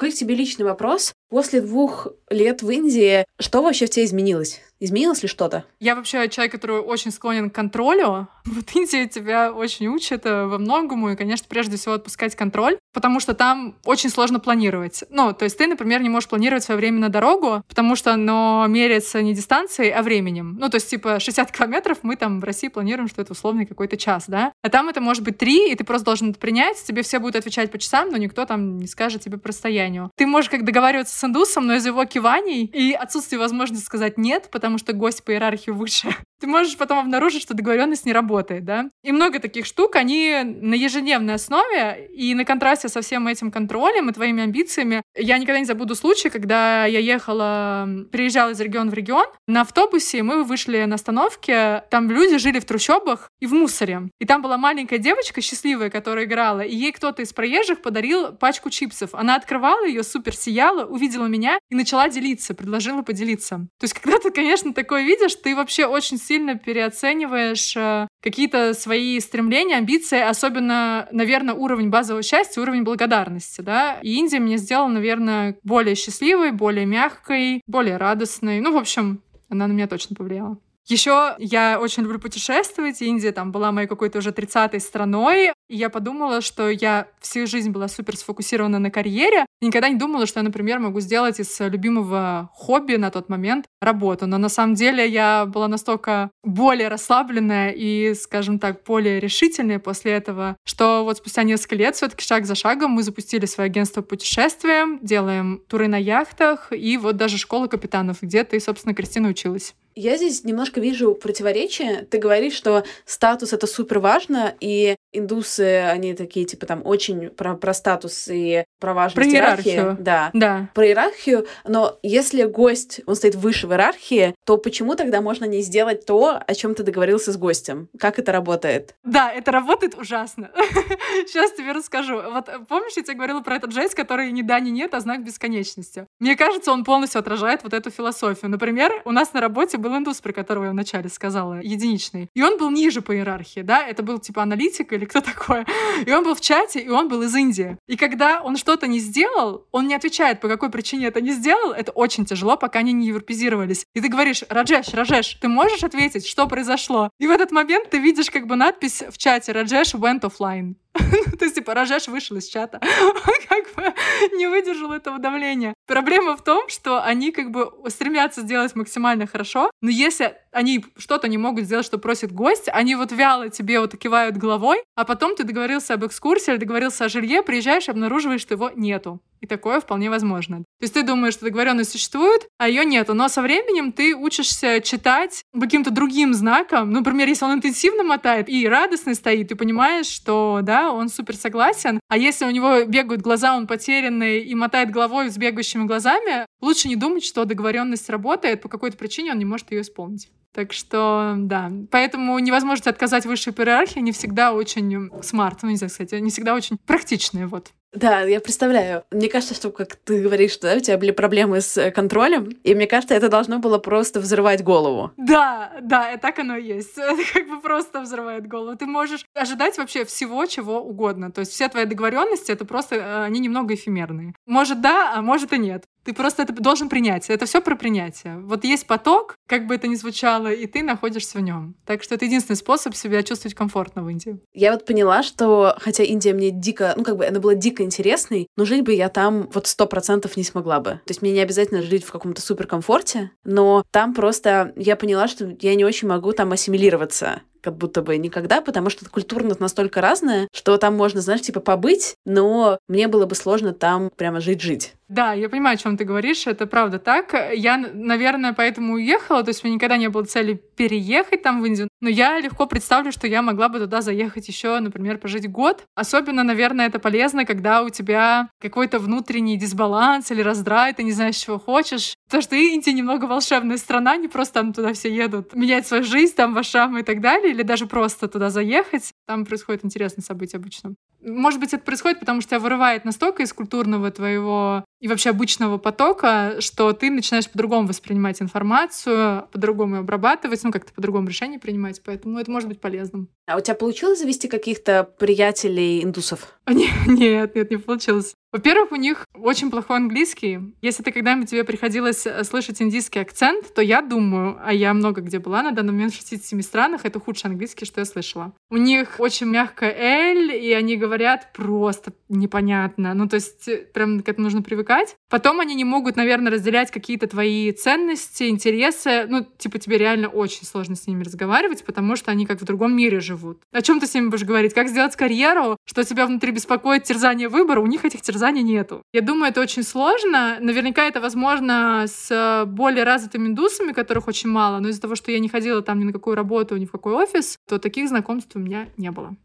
Такой 0.00 0.12
к 0.12 0.14
тебе 0.14 0.34
личный 0.34 0.64
вопрос. 0.64 1.12
После 1.30 1.60
двух 1.60 2.08
лет 2.28 2.62
в 2.62 2.70
Индии, 2.70 3.24
что 3.38 3.62
вообще 3.62 3.86
в 3.86 3.90
тебе 3.90 4.04
изменилось? 4.04 4.60
Изменилось 4.80 5.22
ли 5.22 5.28
что-то? 5.28 5.64
Я 5.78 5.94
вообще 5.94 6.28
человек, 6.30 6.52
который 6.52 6.80
очень 6.80 7.10
склонен 7.10 7.50
к 7.50 7.54
контролю. 7.54 8.28
В 8.46 8.74
Индии 8.74 9.06
тебя 9.06 9.52
очень 9.52 9.88
учат 9.88 10.24
э, 10.24 10.46
во 10.46 10.56
многому, 10.56 11.10
и, 11.10 11.16
конечно, 11.16 11.46
прежде 11.48 11.76
всего 11.76 11.94
отпускать 11.94 12.34
контроль, 12.34 12.78
потому 12.94 13.20
что 13.20 13.34
там 13.34 13.76
очень 13.84 14.08
сложно 14.08 14.40
планировать. 14.40 15.04
Ну, 15.10 15.34
то 15.34 15.44
есть 15.44 15.58
ты, 15.58 15.66
например, 15.66 16.00
не 16.00 16.08
можешь 16.08 16.28
планировать 16.30 16.64
свое 16.64 16.78
время 16.78 16.98
на 16.98 17.10
дорогу, 17.10 17.62
потому 17.68 17.94
что 17.94 18.14
оно 18.14 18.64
меряется 18.66 19.20
не 19.20 19.34
дистанцией, 19.34 19.92
а 19.92 20.02
временем. 20.02 20.56
Ну, 20.58 20.70
то 20.70 20.76
есть, 20.76 20.88
типа, 20.88 21.20
60 21.20 21.52
километров 21.56 21.98
мы 22.02 22.16
там 22.16 22.40
в 22.40 22.44
России 22.44 22.68
планируем, 22.68 23.08
что 23.08 23.20
это 23.20 23.32
условный 23.32 23.66
какой-то 23.66 23.98
час, 23.98 24.24
да? 24.26 24.52
А 24.62 24.70
там 24.70 24.88
это 24.88 25.02
может 25.02 25.22
быть 25.22 25.36
3, 25.36 25.72
и 25.72 25.74
ты 25.74 25.84
просто 25.84 26.06
должен 26.06 26.30
это 26.30 26.38
принять, 26.38 26.82
тебе 26.82 27.02
все 27.02 27.18
будут 27.18 27.36
отвечать 27.36 27.70
по 27.70 27.76
часам, 27.78 28.08
но 28.08 28.16
никто 28.16 28.46
там 28.46 28.78
не 28.78 28.86
скажет 28.86 29.22
тебе 29.22 29.36
по 29.36 29.48
расстоянию. 29.48 30.10
Ты 30.16 30.26
можешь 30.26 30.48
как 30.48 30.64
договариваться 30.64 31.19
с 31.20 31.24
индусом, 31.24 31.66
но 31.66 31.74
из 31.74 31.86
его 31.86 32.04
киваний 32.04 32.64
и 32.64 32.92
отсутствия 32.92 33.38
возможности 33.38 33.84
сказать 33.84 34.16
«нет», 34.16 34.48
потому 34.50 34.78
что 34.78 34.92
гость 34.92 35.22
по 35.22 35.32
иерархии 35.32 35.70
выше, 35.70 36.08
ты 36.40 36.46
можешь 36.46 36.76
потом 36.76 36.98
обнаружить, 36.98 37.42
что 37.42 37.54
договоренность 37.54 38.06
не 38.06 38.12
работает, 38.12 38.64
да? 38.64 38.90
И 39.02 39.12
много 39.12 39.38
таких 39.38 39.66
штук, 39.66 39.96
они 39.96 40.40
на 40.44 40.74
ежедневной 40.74 41.34
основе, 41.34 42.08
и 42.12 42.34
на 42.34 42.44
контрасте 42.44 42.88
со 42.88 43.02
всем 43.02 43.28
этим 43.28 43.50
контролем 43.50 44.08
и 44.08 44.12
твоими 44.12 44.42
амбициями. 44.42 45.02
Я 45.14 45.38
никогда 45.38 45.60
не 45.60 45.66
забуду 45.66 45.94
случай, 45.94 46.30
когда 46.30 46.86
я 46.86 46.98
ехала, 46.98 47.88
переезжала 48.10 48.50
из 48.50 48.60
региона 48.60 48.90
в 48.90 48.94
регион, 48.94 49.26
на 49.46 49.62
автобусе 49.62 50.22
мы 50.22 50.44
вышли 50.44 50.84
на 50.84 50.94
остановке, 50.94 51.84
там 51.90 52.10
люди 52.10 52.38
жили 52.38 52.58
в 52.58 52.64
трущобах 52.64 53.28
и 53.40 53.46
в 53.46 53.52
мусоре. 53.52 54.08
И 54.18 54.24
там 54.24 54.42
была 54.42 54.56
маленькая 54.56 54.98
девочка 54.98 55.40
счастливая, 55.40 55.90
которая 55.90 56.24
играла, 56.24 56.60
и 56.60 56.74
ей 56.74 56.92
кто-то 56.92 57.22
из 57.22 57.32
проезжих 57.32 57.82
подарил 57.82 58.32
пачку 58.32 58.70
чипсов. 58.70 59.14
Она 59.14 59.34
открывала 59.34 59.84
ее, 59.84 60.02
супер 60.02 60.34
сияла, 60.34 60.84
увидела 60.86 61.26
меня 61.26 61.58
и 61.68 61.74
начала 61.74 62.08
делиться, 62.08 62.54
предложила 62.54 63.02
поделиться. 63.02 63.66
То 63.78 63.84
есть, 63.84 63.94
когда 63.94 64.18
ты, 64.18 64.30
конечно, 64.30 64.72
такое 64.72 65.02
видишь, 65.02 65.34
ты 65.34 65.54
вообще 65.54 65.86
очень 65.86 66.18
сильно 66.30 66.54
переоцениваешь 66.54 67.76
э, 67.76 68.06
какие-то 68.22 68.72
свои 68.72 69.18
стремления, 69.18 69.78
амбиции, 69.78 70.20
особенно, 70.20 71.08
наверное, 71.10 71.54
уровень 71.54 71.90
базового 71.90 72.22
счастья, 72.22 72.60
уровень 72.60 72.84
благодарности, 72.84 73.62
да. 73.62 73.98
И 74.00 74.14
Индия 74.14 74.38
меня 74.38 74.56
сделала, 74.56 74.86
наверное, 74.86 75.58
более 75.64 75.96
счастливой, 75.96 76.52
более 76.52 76.86
мягкой, 76.86 77.62
более 77.66 77.96
радостной. 77.96 78.60
Ну, 78.60 78.72
в 78.72 78.76
общем, 78.76 79.24
она 79.48 79.66
на 79.66 79.72
меня 79.72 79.88
точно 79.88 80.14
повлияла. 80.14 80.56
Еще 80.86 81.34
я 81.38 81.78
очень 81.80 82.02
люблю 82.02 82.18
путешествовать. 82.18 83.00
Индия 83.02 83.32
там 83.32 83.52
была 83.52 83.70
моей 83.72 83.86
какой-то 83.86 84.18
уже 84.18 84.30
30-й 84.30 84.80
страной. 84.80 85.52
И 85.68 85.76
я 85.76 85.88
подумала, 85.88 86.40
что 86.40 86.68
я 86.68 87.06
всю 87.20 87.46
жизнь 87.46 87.70
была 87.70 87.86
супер 87.88 88.16
сфокусирована 88.16 88.78
на 88.78 88.90
карьере. 88.90 89.46
И 89.60 89.66
никогда 89.66 89.88
не 89.88 89.96
думала, 89.96 90.26
что 90.26 90.40
я, 90.40 90.44
например, 90.44 90.80
могу 90.80 91.00
сделать 91.00 91.38
из 91.38 91.60
любимого 91.60 92.50
хобби 92.54 92.96
на 92.96 93.10
тот 93.10 93.28
момент 93.28 93.66
работу. 93.80 94.26
Но 94.26 94.38
на 94.38 94.48
самом 94.48 94.74
деле 94.74 95.08
я 95.08 95.46
была 95.46 95.68
настолько 95.68 96.30
более 96.42 96.88
расслабленная 96.88 97.70
и, 97.70 98.14
скажем 98.14 98.58
так, 98.58 98.82
более 98.84 99.20
решительная 99.20 99.78
после 99.78 100.12
этого, 100.12 100.56
что 100.64 101.04
вот 101.04 101.18
спустя 101.18 101.42
несколько 101.44 101.76
лет 101.76 101.94
все-таки 101.94 102.24
шаг 102.24 102.46
за 102.46 102.54
шагом 102.54 102.90
мы 102.92 103.02
запустили 103.02 103.46
свое 103.46 103.66
агентство 103.66 104.02
путешествием, 104.02 104.98
делаем 105.02 105.62
туры 105.68 105.88
на 105.88 105.96
яхтах 105.96 106.72
и 106.72 106.96
вот 106.96 107.16
даже 107.16 107.38
школа 107.38 107.68
капитанов, 107.68 108.22
где 108.22 108.44
ты, 108.44 108.58
собственно, 108.58 108.94
Кристина 108.94 109.28
училась. 109.28 109.74
Я 109.94 110.16
здесь 110.16 110.44
немножко 110.44 110.80
вижу 110.80 111.14
противоречие. 111.14 112.06
Ты 112.10 112.18
говоришь, 112.18 112.54
что 112.54 112.84
статус 113.04 113.52
это 113.52 113.66
супер 113.66 113.98
важно, 113.98 114.54
и 114.60 114.96
индусы, 115.12 115.80
они 115.80 116.14
такие, 116.14 116.46
типа, 116.46 116.66
там, 116.66 116.82
очень 116.84 117.30
про, 117.30 117.54
про 117.54 117.74
статус 117.74 118.28
и 118.28 118.64
про 118.78 118.94
важность 118.94 119.16
про 119.16 119.24
иерархию. 119.24 119.96
Да. 120.00 120.30
да. 120.32 120.70
Про 120.74 120.86
иерархию. 120.86 121.46
Но 121.66 121.98
если 122.02 122.44
гость, 122.44 123.00
он 123.06 123.16
стоит 123.16 123.34
выше 123.34 123.66
в 123.66 123.72
иерархии, 123.72 124.34
то 124.44 124.56
почему 124.56 124.94
тогда 124.94 125.20
можно 125.20 125.44
не 125.44 125.62
сделать 125.62 126.06
то, 126.06 126.40
о 126.46 126.54
чем 126.54 126.74
ты 126.74 126.82
договорился 126.82 127.32
с 127.32 127.36
гостем? 127.36 127.88
Как 127.98 128.18
это 128.18 128.32
работает? 128.32 128.94
Да, 129.04 129.32
это 129.32 129.50
работает 129.50 129.96
ужасно. 129.98 130.50
Сейчас 131.26 131.52
тебе 131.52 131.72
расскажу. 131.72 132.20
Вот 132.30 132.48
помнишь, 132.68 132.92
я 132.96 133.02
тебе 133.02 133.14
говорила 133.14 133.40
про 133.40 133.56
этот 133.56 133.72
жесть, 133.72 133.94
который 133.94 134.30
ни 134.30 134.42
да, 134.42 134.60
ни 134.60 134.70
нет, 134.70 134.94
а 134.94 135.00
знак 135.00 135.24
бесконечности? 135.24 136.06
Мне 136.20 136.36
кажется, 136.36 136.72
он 136.72 136.84
полностью 136.84 137.18
отражает 137.18 137.62
вот 137.64 137.74
эту 137.74 137.90
философию. 137.90 138.50
Например, 138.50 139.02
у 139.04 139.10
нас 139.10 139.32
на 139.32 139.40
работе 139.40 139.78
был 139.80 139.96
индус, 139.96 140.20
про 140.20 140.32
которого 140.32 140.64
я 140.64 140.70
вначале 140.70 141.08
сказала, 141.08 141.60
единичный. 141.60 142.28
И 142.34 142.42
он 142.42 142.58
был 142.58 142.70
ниже 142.70 143.02
по 143.02 143.14
иерархии, 143.14 143.60
да, 143.60 143.86
это 143.86 144.02
был 144.02 144.18
типа 144.18 144.42
аналитик 144.42 144.92
или 144.92 145.04
кто 145.04 145.20
такой. 145.32 145.64
И 146.06 146.12
он 146.12 146.24
был 146.24 146.34
в 146.34 146.40
чате, 146.40 146.80
и 146.80 146.88
он 146.88 147.08
был 147.08 147.22
из 147.22 147.34
Индии. 147.34 147.76
И 147.86 147.96
когда 147.96 148.40
он 148.40 148.56
что-то 148.56 148.86
не 148.86 149.00
сделал, 149.00 149.66
он 149.72 149.86
не 149.86 149.94
отвечает, 149.94 150.40
по 150.40 150.48
какой 150.48 150.70
причине 150.70 151.06
это 151.06 151.20
не 151.20 151.32
сделал, 151.32 151.72
это 151.72 151.92
очень 151.92 152.24
тяжело, 152.24 152.56
пока 152.56 152.80
они 152.80 152.92
не 152.92 153.06
европезировались. 153.06 153.84
И 153.94 154.00
ты 154.00 154.08
говоришь, 154.08 154.44
Раджеш, 154.48 154.94
Раджеш, 154.94 155.38
ты 155.40 155.48
можешь 155.48 155.82
ответить, 155.82 156.26
что 156.26 156.46
произошло? 156.46 157.10
И 157.18 157.26
в 157.26 157.30
этот 157.30 157.52
момент 157.52 157.90
ты 157.90 157.98
видишь 157.98 158.30
как 158.30 158.46
бы 158.46 158.56
надпись 158.56 159.02
в 159.10 159.18
чате 159.18 159.52
Раджеш 159.52 159.94
went 159.94 160.20
offline. 160.20 160.74
То 161.38 161.44
есть, 161.44 161.54
типа, 161.54 161.74
Рожеш 161.74 162.08
вышел 162.08 162.36
из 162.36 162.46
чата. 162.46 162.80
Он 163.02 163.36
как 163.48 163.74
бы 163.74 163.94
не 164.36 164.46
выдержал 164.46 164.92
этого 164.92 165.18
давления. 165.18 165.74
Проблема 165.86 166.36
в 166.36 166.42
том, 166.42 166.68
что 166.68 167.02
они 167.02 167.32
как 167.32 167.50
бы 167.50 167.72
стремятся 167.88 168.42
сделать 168.42 168.74
максимально 168.74 169.26
хорошо, 169.26 169.70
но 169.80 169.90
если 169.90 170.36
они 170.52 170.84
что-то 170.96 171.28
не 171.28 171.38
могут 171.38 171.64
сделать, 171.64 171.86
что 171.86 171.98
просит 171.98 172.32
гость, 172.32 172.68
они 172.68 172.94
вот 172.96 173.12
вяло 173.12 173.48
тебе 173.48 173.80
вот 173.80 173.96
кивают 173.96 174.36
головой, 174.36 174.82
а 174.96 175.04
потом 175.04 175.36
ты 175.36 175.44
договорился 175.44 175.94
об 175.94 176.04
экскурсии 176.04 176.56
договорился 176.56 177.04
о 177.04 177.08
жилье, 177.08 177.42
приезжаешь 177.42 177.88
обнаруживаешь, 177.88 178.40
что 178.40 178.54
его 178.54 178.70
нету. 178.74 179.20
И 179.40 179.46
такое 179.46 179.80
вполне 179.80 180.10
возможно. 180.10 180.58
То 180.58 180.82
есть 180.82 180.94
ты 180.94 181.02
думаешь, 181.02 181.34
что 181.34 181.46
договоренность 181.46 181.92
существует, 181.92 182.46
а 182.58 182.68
ее 182.68 182.84
нету. 182.84 183.14
Но 183.14 183.28
со 183.28 183.40
временем 183.40 183.92
ты 183.92 184.14
учишься 184.14 184.80
читать 184.80 185.44
каким-то 185.58 185.90
другим 185.90 186.34
знаком. 186.34 186.90
Ну, 186.90 186.98
например, 186.98 187.28
если 187.28 187.46
он 187.46 187.54
интенсивно 187.54 188.04
мотает 188.04 188.48
и 188.48 188.68
радостный 188.68 189.14
стоит, 189.14 189.48
ты 189.48 189.56
понимаешь, 189.56 190.06
что 190.06 190.60
да, 190.62 190.92
он 190.92 191.08
супер 191.08 191.36
согласен. 191.36 192.00
А 192.08 192.18
если 192.18 192.44
у 192.44 192.50
него 192.50 192.84
бегают 192.84 193.22
глаза, 193.22 193.56
он 193.56 193.66
потерянный 193.66 194.40
и 194.40 194.54
мотает 194.54 194.90
головой 194.90 195.30
с 195.30 195.38
бегающими 195.38 195.84
глазами, 195.84 196.46
лучше 196.60 196.88
не 196.88 196.96
думать, 196.96 197.24
что 197.24 197.44
договоренность 197.44 198.10
работает, 198.10 198.60
по 198.60 198.68
какой-то 198.68 198.96
причине 198.96 199.32
он 199.32 199.38
не 199.38 199.44
может 199.44 199.70
ее 199.70 199.80
исполнить. 199.80 200.28
Так 200.52 200.72
что, 200.72 201.34
да. 201.36 201.70
Поэтому 201.90 202.38
невозможность 202.40 202.88
отказать 202.88 203.24
высшей 203.24 203.52
иерархии 203.52 204.00
не 204.00 204.10
всегда 204.10 204.52
очень 204.52 205.10
смарт, 205.22 205.60
ну, 205.62 205.70
не 205.70 205.76
знаю, 205.76 205.90
кстати, 205.90 206.16
не 206.16 206.30
всегда 206.30 206.54
очень 206.54 206.76
практичные, 206.76 207.46
вот. 207.46 207.70
Да, 207.92 208.20
я 208.22 208.40
представляю. 208.40 209.04
Мне 209.10 209.28
кажется, 209.28 209.54
что, 209.54 209.70
как 209.70 209.96
ты 209.96 210.22
говоришь, 210.22 210.52
что 210.52 210.68
да, 210.68 210.76
у 210.76 210.80
тебя 210.80 210.96
были 210.96 211.10
проблемы 211.10 211.60
с 211.60 211.76
э, 211.76 211.90
контролем, 211.90 212.50
и 212.62 212.74
мне 212.74 212.86
кажется, 212.86 213.14
это 213.14 213.28
должно 213.28 213.58
было 213.58 213.78
просто 213.78 214.20
взрывать 214.20 214.62
голову. 214.62 215.10
Да, 215.16 215.72
да, 215.82 216.16
так 216.18 216.38
оно 216.38 216.56
и 216.56 216.66
есть. 216.66 216.96
Это 216.98 217.22
как 217.32 217.48
бы 217.48 217.60
просто 217.60 218.00
взрывает 218.00 218.46
голову. 218.46 218.76
Ты 218.76 218.86
можешь 218.86 219.24
ожидать 219.34 219.76
вообще 219.78 220.04
всего, 220.04 220.46
чего 220.46 220.80
угодно. 220.80 221.32
То 221.32 221.40
есть 221.40 221.52
все 221.52 221.68
твои 221.68 221.84
договоренности, 221.84 222.52
это 222.52 222.64
просто, 222.64 222.96
э, 222.96 223.24
они 223.24 223.40
немного 223.40 223.74
эфемерные. 223.74 224.34
Может 224.46 224.80
да, 224.80 225.12
а 225.14 225.22
может 225.22 225.52
и 225.52 225.58
нет. 225.58 225.84
Ты 226.04 226.14
просто 226.14 226.42
это 226.42 226.52
должен 226.52 226.88
принять. 226.88 227.30
Это 227.30 227.46
все 227.46 227.60
про 227.60 227.76
принятие. 227.76 228.38
Вот 228.40 228.64
есть 228.64 228.86
поток, 228.86 229.34
как 229.46 229.66
бы 229.66 229.74
это 229.74 229.86
ни 229.86 229.94
звучало, 229.94 230.52
и 230.52 230.66
ты 230.66 230.82
находишься 230.82 231.38
в 231.38 231.40
нем. 231.42 231.74
Так 231.84 232.02
что 232.02 232.14
это 232.14 232.24
единственный 232.24 232.56
способ 232.56 232.94
себя 232.94 233.22
чувствовать 233.22 233.54
комфортно 233.54 234.02
в 234.02 234.08
Индии. 234.08 234.40
Я 234.52 234.72
вот 234.72 234.86
поняла, 234.86 235.22
что 235.22 235.76
хотя 235.78 236.02
Индия 236.02 236.32
мне 236.32 236.50
дико, 236.50 236.94
ну 236.96 237.04
как 237.04 237.16
бы 237.16 237.26
она 237.26 237.40
была 237.40 237.54
дико 237.54 237.82
интересной, 237.82 238.48
но 238.56 238.64
жить 238.64 238.84
бы 238.84 238.92
я 238.92 239.08
там 239.08 239.48
вот 239.52 239.66
сто 239.66 239.86
процентов 239.86 240.36
не 240.36 240.44
смогла 240.44 240.80
бы. 240.80 240.90
То 240.90 241.10
есть 241.10 241.22
мне 241.22 241.32
не 241.32 241.40
обязательно 241.40 241.82
жить 241.82 242.04
в 242.04 242.12
каком-то 242.12 242.40
суперкомфорте, 242.40 243.30
но 243.44 243.84
там 243.90 244.14
просто 244.14 244.72
я 244.76 244.96
поняла, 244.96 245.28
что 245.28 245.56
я 245.60 245.74
не 245.74 245.84
очень 245.84 246.08
могу 246.08 246.32
там 246.32 246.52
ассимилироваться 246.52 247.42
как 247.60 247.76
будто 247.76 248.02
бы 248.02 248.16
никогда, 248.16 248.60
потому 248.60 248.90
что 248.90 249.08
культурно 249.08 249.54
настолько 249.58 250.00
разное, 250.00 250.48
что 250.52 250.76
там 250.78 250.96
можно, 250.96 251.20
знаешь, 251.20 251.42
типа 251.42 251.60
побыть, 251.60 252.14
но 252.24 252.78
мне 252.88 253.08
было 253.08 253.26
бы 253.26 253.34
сложно 253.34 253.72
там 253.72 254.10
прямо 254.16 254.40
жить-жить. 254.40 254.94
Да, 255.10 255.32
я 255.32 255.48
понимаю, 255.48 255.74
о 255.74 255.76
чем 255.76 255.96
ты 255.96 256.04
говоришь, 256.04 256.46
это 256.46 256.68
правда 256.68 257.00
так. 257.00 257.34
Я, 257.52 257.76
наверное, 257.78 258.52
поэтому 258.52 258.92
уехала, 258.94 259.42
то 259.42 259.48
есть 259.48 259.64
у 259.64 259.66
меня 259.66 259.74
никогда 259.74 259.96
не 259.96 260.08
было 260.08 260.22
цели 260.22 260.54
переехать 260.76 261.42
там 261.42 261.60
в 261.60 261.66
Индию, 261.66 261.88
но 262.00 262.08
я 262.08 262.38
легко 262.38 262.66
представлю, 262.66 263.10
что 263.10 263.26
я 263.26 263.42
могла 263.42 263.68
бы 263.68 263.80
туда 263.80 264.02
заехать 264.02 264.46
еще, 264.46 264.78
например, 264.78 265.18
пожить 265.18 265.50
год. 265.50 265.82
Особенно, 265.96 266.44
наверное, 266.44 266.86
это 266.86 267.00
полезно, 267.00 267.44
когда 267.44 267.82
у 267.82 267.88
тебя 267.88 268.50
какой-то 268.60 269.00
внутренний 269.00 269.56
дисбаланс 269.56 270.30
или 270.30 270.42
раздрай, 270.42 270.94
ты 270.94 271.02
не 271.02 271.10
знаешь, 271.10 271.34
чего 271.34 271.58
хочешь. 271.58 272.14
Потому 272.28 272.42
что 272.42 272.54
Индия 272.54 272.92
немного 272.92 273.24
волшебная 273.24 273.78
страна, 273.78 274.16
не 274.16 274.28
просто 274.28 274.54
там 274.60 274.72
туда 274.72 274.92
все 274.92 275.12
едут 275.12 275.56
менять 275.56 275.88
свою 275.88 276.04
жизнь, 276.04 276.36
там 276.36 276.54
в 276.54 276.58
Ашам 276.58 276.96
и 276.98 277.02
так 277.02 277.20
далее, 277.20 277.50
или 277.50 277.64
даже 277.64 277.88
просто 277.88 278.28
туда 278.28 278.50
заехать. 278.50 279.12
Там 279.26 279.44
происходят 279.44 279.84
интересные 279.84 280.22
события 280.22 280.58
обычно. 280.58 280.94
Может 281.22 281.60
быть, 281.60 281.74
это 281.74 281.84
происходит, 281.84 282.20
потому 282.20 282.40
что 282.40 282.50
тебя 282.50 282.60
вырывает 282.60 283.04
настолько 283.04 283.42
из 283.42 283.52
культурного 283.52 284.10
твоего 284.10 284.84
и 285.00 285.08
вообще 285.08 285.30
обычного 285.30 285.78
потока, 285.78 286.56
что 286.60 286.92
ты 286.92 287.10
начинаешь 287.10 287.50
по-другому 287.50 287.88
воспринимать 287.88 288.40
информацию, 288.42 289.46
по-другому 289.52 289.96
ее 289.96 290.00
обрабатывать, 290.00 290.62
ну, 290.62 290.70
как-то 290.70 290.92
по-другому 290.92 291.28
решение 291.28 291.58
принимать, 291.58 292.02
поэтому 292.04 292.38
это 292.38 292.50
может 292.50 292.68
быть 292.68 292.80
полезным. 292.80 293.28
А 293.46 293.56
у 293.56 293.60
тебя 293.60 293.74
получилось 293.74 294.20
завести 294.20 294.48
каких-то 294.48 295.04
приятелей 295.18 296.02
индусов? 296.02 296.58
Нет, 296.68 296.90
нет, 297.06 297.54
нет, 297.54 297.70
не 297.70 297.76
получилось. 297.78 298.34
Во-первых, 298.52 298.90
у 298.90 298.96
них 298.96 299.26
очень 299.32 299.70
плохой 299.70 299.98
английский. 299.98 300.58
Если 300.82 301.04
ты 301.04 301.12
когда-нибудь 301.12 301.50
тебе 301.50 301.62
приходилось 301.62 302.26
э, 302.26 302.42
слышать 302.42 302.82
индийский 302.82 303.20
акцент, 303.20 303.72
то 303.72 303.80
я 303.80 304.02
думаю, 304.02 304.58
а 304.64 304.72
я 304.72 304.92
много 304.92 305.20
где 305.20 305.38
была 305.38 305.62
на 305.62 305.70
данный 305.70 305.92
момент 305.92 306.12
в 306.12 306.16
67 306.16 306.60
странах, 306.62 307.02
это 307.04 307.20
худший 307.20 307.50
английский, 307.50 307.84
что 307.84 308.00
я 308.00 308.04
слышала. 308.04 308.52
У 308.68 308.76
них 308.76 309.16
очень 309.18 309.46
мягкая 309.46 309.94
«эль», 309.96 310.52
и 310.52 310.72
они 310.72 310.96
говорят 310.96 311.52
просто 311.52 312.12
непонятно. 312.28 313.14
Ну, 313.14 313.28
то 313.28 313.36
есть 313.36 313.68
э, 313.68 313.86
прям 313.94 314.20
к 314.20 314.28
этому 314.28 314.46
нужно 314.46 314.62
привыкать. 314.62 315.14
Потом 315.28 315.60
они 315.60 315.76
не 315.76 315.84
могут, 315.84 316.16
наверное, 316.16 316.50
разделять 316.50 316.90
какие-то 316.90 317.28
твои 317.28 317.70
ценности, 317.70 318.48
интересы. 318.48 319.26
Ну, 319.28 319.46
типа, 319.58 319.78
тебе 319.78 319.96
реально 319.96 320.26
очень 320.26 320.66
сложно 320.66 320.96
с 320.96 321.06
ними 321.06 321.22
разговаривать, 321.22 321.84
потому 321.84 322.16
что 322.16 322.32
они 322.32 322.46
как 322.46 322.60
в 322.60 322.64
другом 322.64 322.96
мире 322.96 323.20
живут. 323.20 323.60
О 323.70 323.80
чем 323.80 324.00
ты 324.00 324.08
с 324.08 324.14
ними 324.14 324.26
будешь 324.26 324.44
говорить? 324.44 324.74
Как 324.74 324.88
сделать 324.88 325.14
карьеру? 325.14 325.76
Что 325.84 326.02
тебя 326.02 326.26
внутри 326.26 326.50
беспокоит 326.50 327.04
терзание 327.04 327.48
выбора? 327.48 327.80
У 327.80 327.86
них 327.86 328.04
этих 328.04 328.22
терзаний 328.22 328.39
нету. 328.48 329.02
Я 329.12 329.20
думаю, 329.20 329.50
это 329.50 329.60
очень 329.60 329.82
сложно. 329.82 330.58
Наверняка 330.60 331.04
это 331.06 331.20
возможно 331.20 332.04
с 332.06 332.64
более 332.66 333.04
развитыми 333.04 333.48
индусами, 333.48 333.92
которых 333.92 334.28
очень 334.28 334.50
мало, 334.50 334.78
но 334.80 334.88
из-за 334.88 335.00
того, 335.00 335.14
что 335.14 335.30
я 335.30 335.38
не 335.38 335.48
ходила 335.48 335.82
там 335.82 335.98
ни 335.98 336.04
на 336.04 336.12
какую 336.12 336.36
работу, 336.36 336.76
ни 336.76 336.86
в 336.86 336.92
какой 336.92 337.14
офис, 337.14 337.58
то 337.68 337.78
таких 337.78 338.08
знакомств 338.08 338.56
у 338.56 338.58
меня 338.58 338.88
не 338.96 339.10
было. 339.10 339.36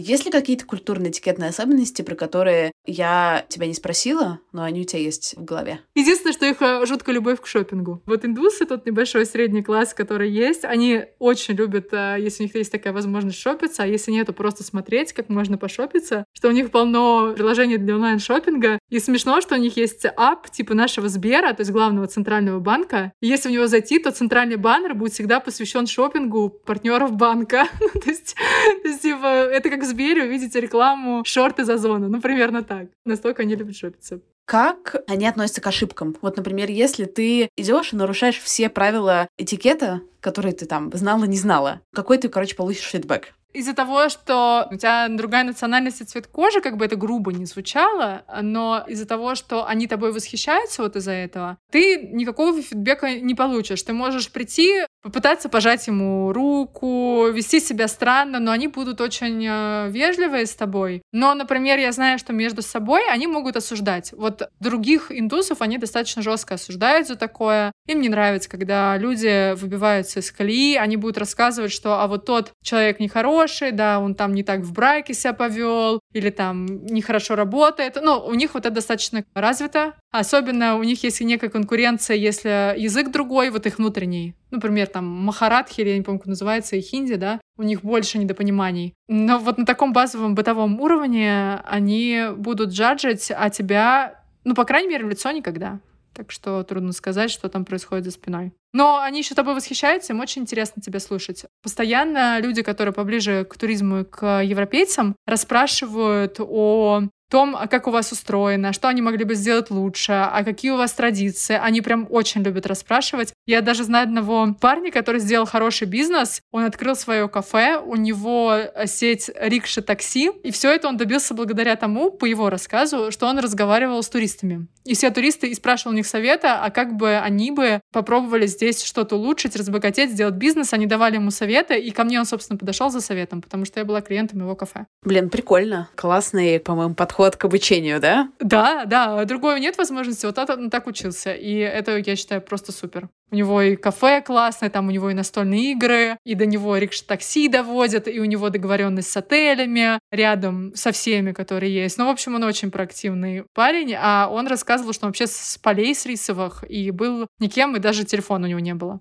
Есть 0.00 0.24
ли 0.24 0.30
какие-то 0.30 0.64
культурные 0.64 1.10
этикетные 1.10 1.50
особенности, 1.50 2.00
про 2.00 2.14
которые 2.14 2.72
я 2.86 3.44
тебя 3.48 3.66
не 3.66 3.74
спросила, 3.74 4.40
но 4.52 4.62
они 4.62 4.80
у 4.80 4.84
тебя 4.84 5.02
есть 5.02 5.34
в 5.36 5.44
голове? 5.44 5.80
Единственное, 5.94 6.32
что 6.32 6.46
их 6.46 6.62
э, 6.62 6.86
жуткая 6.86 7.14
любовь 7.14 7.40
к 7.40 7.46
шопингу. 7.46 8.02
Вот 8.06 8.24
индусы, 8.24 8.64
тот 8.64 8.86
небольшой 8.86 9.26
средний 9.26 9.62
класс, 9.62 9.92
который 9.92 10.30
есть, 10.30 10.64
они 10.64 11.04
очень 11.18 11.54
любят, 11.54 11.92
э, 11.92 12.16
если 12.18 12.44
у 12.44 12.46
них 12.46 12.54
есть 12.54 12.72
такая 12.72 12.94
возможность 12.94 13.38
шопиться, 13.38 13.82
а 13.82 13.86
если 13.86 14.10
нет, 14.10 14.26
то 14.26 14.32
просто 14.32 14.64
смотреть, 14.64 15.12
как 15.12 15.28
можно 15.28 15.58
пошопиться, 15.58 16.24
что 16.32 16.48
у 16.48 16.52
них 16.52 16.70
полно 16.70 17.34
приложений 17.36 17.78
для 17.78 17.96
онлайн-шопинга. 17.96 18.78
И 18.88 19.00
смешно, 19.00 19.42
что 19.42 19.54
у 19.54 19.58
них 19.58 19.76
есть 19.76 20.06
ап 20.16 20.48
типа 20.50 20.72
нашего 20.72 21.10
Сбера, 21.10 21.52
то 21.52 21.60
есть 21.60 21.72
главного 21.72 22.06
центрального 22.06 22.58
банка. 22.58 23.12
И 23.20 23.26
если 23.26 23.50
в 23.50 23.52
него 23.52 23.66
зайти, 23.66 23.98
то 23.98 24.12
центральный 24.12 24.56
баннер 24.56 24.94
будет 24.94 25.12
всегда 25.12 25.40
посвящен 25.40 25.86
шопингу 25.86 26.48
партнеров 26.48 27.12
банка. 27.12 27.68
то 28.02 28.10
есть, 28.10 28.34
то 28.82 28.88
есть, 28.88 29.02
типа, 29.02 29.26
это 29.26 29.68
как 29.68 29.84
Сбере 29.90 30.24
увидите 30.24 30.60
рекламу 30.60 31.22
шорты 31.24 31.64
за 31.64 31.76
зону. 31.76 32.08
Ну, 32.08 32.20
примерно 32.20 32.62
так. 32.62 32.88
Настолько 33.04 33.42
они 33.42 33.54
любят 33.54 33.76
шопиться. 33.76 34.20
Как 34.46 34.96
они 35.06 35.26
относятся 35.26 35.60
к 35.60 35.66
ошибкам? 35.66 36.16
Вот, 36.22 36.36
например, 36.36 36.70
если 36.70 37.04
ты 37.04 37.48
идешь 37.56 37.92
и 37.92 37.96
нарушаешь 37.96 38.38
все 38.38 38.68
правила 38.68 39.28
этикета, 39.38 40.00
которые 40.20 40.54
ты 40.54 40.66
там 40.66 40.90
знала, 40.92 41.24
не 41.24 41.36
знала, 41.36 41.82
какой 41.94 42.18
ты, 42.18 42.28
короче, 42.28 42.56
получишь 42.56 42.90
фидбэк? 42.90 43.34
Из-за 43.52 43.74
того, 43.74 44.08
что 44.08 44.68
у 44.70 44.76
тебя 44.76 45.08
другая 45.08 45.44
национальность 45.44 46.00
и 46.00 46.04
цвет 46.04 46.26
кожи, 46.26 46.60
как 46.60 46.76
бы 46.76 46.84
это 46.84 46.96
грубо 46.96 47.32
не 47.32 47.46
звучало, 47.46 48.22
но 48.42 48.84
из-за 48.86 49.06
того, 49.06 49.34
что 49.34 49.66
они 49.66 49.86
тобой 49.86 50.12
восхищаются 50.12 50.82
вот 50.82 50.96
из-за 50.96 51.12
этого, 51.12 51.58
ты 51.70 52.08
никакого 52.12 52.60
фидбэка 52.62 53.20
не 53.20 53.34
получишь. 53.34 53.82
Ты 53.82 53.92
можешь 53.92 54.30
прийти, 54.30 54.84
попытаться 55.02 55.48
пожать 55.48 55.86
ему 55.86 56.32
руку, 56.32 57.28
вести 57.28 57.60
себя 57.60 57.88
странно, 57.88 58.38
но 58.38 58.52
они 58.52 58.68
будут 58.68 59.00
очень 59.00 59.44
э, 59.48 59.88
вежливые 59.90 60.46
с 60.46 60.54
тобой. 60.54 61.02
Но, 61.12 61.34
например, 61.34 61.78
я 61.78 61.92
знаю, 61.92 62.18
что 62.18 62.32
между 62.32 62.62
собой 62.62 63.02
они 63.10 63.26
могут 63.26 63.56
осуждать. 63.56 64.12
Вот 64.12 64.42
других 64.60 65.10
индусов 65.10 65.62
они 65.62 65.78
достаточно 65.78 66.22
жестко 66.22 66.54
осуждают 66.54 67.08
за 67.08 67.16
такое. 67.16 67.72
Им 67.86 68.00
не 68.00 68.08
нравится, 68.08 68.48
когда 68.50 68.96
люди 68.96 69.54
выбиваются 69.54 70.20
из 70.20 70.30
колеи, 70.30 70.76
они 70.76 70.96
будут 70.96 71.18
рассказывать, 71.18 71.72
что 71.72 72.00
а 72.02 72.06
вот 72.06 72.26
тот 72.26 72.52
человек 72.62 73.00
нехороший, 73.00 73.39
да, 73.72 74.00
он 74.00 74.14
там 74.14 74.34
не 74.34 74.42
так 74.42 74.60
в 74.60 74.72
браке 74.72 75.14
себя 75.14 75.32
повел, 75.32 76.00
или 76.12 76.30
там 76.30 76.66
нехорошо 76.86 77.36
работает. 77.36 77.98
Но 78.02 78.26
у 78.26 78.34
них 78.34 78.54
вот 78.54 78.66
это 78.66 78.74
достаточно 78.74 79.24
развито. 79.34 79.94
Особенно 80.10 80.76
у 80.76 80.82
них 80.82 81.02
есть 81.04 81.20
некая 81.20 81.50
конкуренция, 81.50 82.16
если 82.16 82.78
язык 82.78 83.10
другой, 83.10 83.50
вот 83.50 83.66
их 83.66 83.78
внутренний. 83.78 84.34
Например, 84.50 84.86
там 84.86 85.06
Махарадхи, 85.06 85.80
или 85.80 85.90
я 85.90 85.96
не 85.96 86.02
помню, 86.02 86.18
как 86.18 86.28
называется, 86.28 86.76
и 86.76 86.80
хинди, 86.80 87.14
да, 87.14 87.40
у 87.56 87.62
них 87.62 87.82
больше 87.82 88.18
недопониманий. 88.18 88.94
Но 89.08 89.38
вот 89.38 89.58
на 89.58 89.66
таком 89.66 89.92
базовом 89.92 90.34
бытовом 90.34 90.80
уровне 90.80 91.60
они 91.64 92.26
будут 92.36 92.70
джаджить, 92.70 93.30
а 93.34 93.50
тебя, 93.50 94.22
ну, 94.44 94.54
по 94.54 94.64
крайней 94.64 94.88
мере, 94.88 95.08
лицо 95.08 95.30
никогда. 95.30 95.80
Так 96.20 96.32
что 96.32 96.62
трудно 96.64 96.92
сказать, 96.92 97.30
что 97.30 97.48
там 97.48 97.64
происходит 97.64 98.04
за 98.04 98.10
спиной. 98.10 98.52
Но 98.74 99.00
они 99.00 99.20
еще 99.20 99.34
тобой 99.34 99.54
восхищаются, 99.54 100.12
им 100.12 100.20
очень 100.20 100.42
интересно 100.42 100.82
тебя 100.82 101.00
слушать. 101.00 101.46
Постоянно 101.62 102.38
люди, 102.40 102.60
которые 102.60 102.92
поближе 102.92 103.46
к 103.46 103.56
туризму 103.56 104.00
и 104.00 104.04
к 104.04 104.42
европейцам, 104.42 105.16
расспрашивают 105.26 106.36
о 106.38 107.04
том, 107.30 107.56
а 107.56 107.68
как 107.68 107.86
у 107.86 107.90
вас 107.90 108.12
устроено, 108.12 108.72
что 108.72 108.88
они 108.88 109.00
могли 109.00 109.24
бы 109.24 109.34
сделать 109.34 109.70
лучше, 109.70 110.12
а 110.12 110.42
какие 110.44 110.72
у 110.72 110.76
вас 110.76 110.92
традиции. 110.92 111.58
Они 111.60 111.80
прям 111.80 112.06
очень 112.10 112.42
любят 112.42 112.66
расспрашивать. 112.66 113.32
Я 113.46 113.60
даже 113.60 113.84
знаю 113.84 114.04
одного 114.04 114.54
парня, 114.60 114.90
который 114.90 115.20
сделал 115.20 115.46
хороший 115.46 115.86
бизнес. 115.86 116.42
Он 116.50 116.64
открыл 116.64 116.96
свое 116.96 117.28
кафе, 117.28 117.78
у 117.78 117.94
него 117.96 118.54
э, 118.54 118.86
сеть 118.86 119.30
рикша-такси, 119.34 120.30
и 120.42 120.50
все 120.50 120.74
это 120.74 120.88
он 120.88 120.96
добился 120.96 121.32
благодаря 121.32 121.76
тому, 121.76 122.10
по 122.10 122.24
его 122.24 122.50
рассказу, 122.50 123.10
что 123.12 123.26
он 123.26 123.38
разговаривал 123.38 124.02
с 124.02 124.08
туристами. 124.08 124.66
И 124.84 124.94
все 124.94 125.10
туристы 125.10 125.48
и 125.48 125.54
спрашивал 125.54 125.92
у 125.92 125.96
них 125.96 126.06
совета, 126.06 126.64
а 126.64 126.70
как 126.70 126.96
бы 126.96 127.16
они 127.16 127.52
бы 127.52 127.80
попробовали 127.92 128.46
здесь 128.46 128.82
что-то 128.82 129.16
улучшить, 129.16 129.54
разбогатеть, 129.54 130.10
сделать 130.10 130.34
бизнес. 130.34 130.72
Они 130.72 130.86
давали 130.86 131.14
ему 131.14 131.30
советы, 131.30 131.78
и 131.78 131.90
ко 131.90 132.02
мне 132.02 132.18
он, 132.18 132.24
собственно, 132.24 132.58
подошел 132.58 132.90
за 132.90 133.00
советом, 133.00 133.40
потому 133.40 133.64
что 133.64 133.78
я 133.78 133.86
была 133.86 134.00
клиентом 134.00 134.40
его 134.40 134.56
кафе. 134.56 134.86
Блин, 135.04 135.30
прикольно. 135.30 135.88
Классный, 135.94 136.58
по-моему, 136.58 136.94
подход 136.94 137.19
к 137.28 137.44
обучению, 137.44 138.00
да? 138.00 138.30
Да, 138.40 138.84
да. 138.84 139.24
Другой 139.24 139.60
нет 139.60 139.76
возможности. 139.78 140.26
Вот 140.26 140.38
он 140.38 140.70
так 140.70 140.86
учился. 140.86 141.32
И 141.32 141.54
это, 141.56 141.96
я 141.98 142.16
считаю, 142.16 142.40
просто 142.40 142.72
супер. 142.72 143.08
У 143.32 143.36
него 143.36 143.62
и 143.62 143.76
кафе 143.76 144.22
классное, 144.22 144.70
там 144.70 144.88
у 144.88 144.90
него 144.90 145.10
и 145.10 145.14
настольные 145.14 145.72
игры, 145.72 146.18
и 146.24 146.34
до 146.34 146.46
него 146.46 146.76
рикша-такси 146.76 147.48
доводят, 147.48 148.08
и 148.08 148.18
у 148.18 148.24
него 148.24 148.48
договоренность 148.48 149.10
с 149.10 149.16
отелями 149.16 150.00
рядом 150.10 150.72
со 150.74 150.90
всеми, 150.90 151.30
которые 151.30 151.72
есть. 151.72 151.96
Ну, 151.96 152.06
в 152.06 152.10
общем, 152.10 152.34
он 152.34 152.42
очень 152.42 152.72
проактивный 152.72 153.44
парень, 153.54 153.94
а 153.96 154.28
он 154.28 154.48
рассказывал, 154.48 154.92
что 154.92 155.06
он 155.06 155.10
вообще 155.10 155.28
с 155.28 155.58
полей 155.62 155.94
с 155.94 156.06
рисовых 156.06 156.64
и 156.68 156.90
был 156.90 157.28
никем, 157.38 157.76
и 157.76 157.78
даже 157.78 158.04
телефона 158.04 158.46
у 158.46 158.50
него 158.50 158.60
не 158.60 158.74
было. 158.74 159.00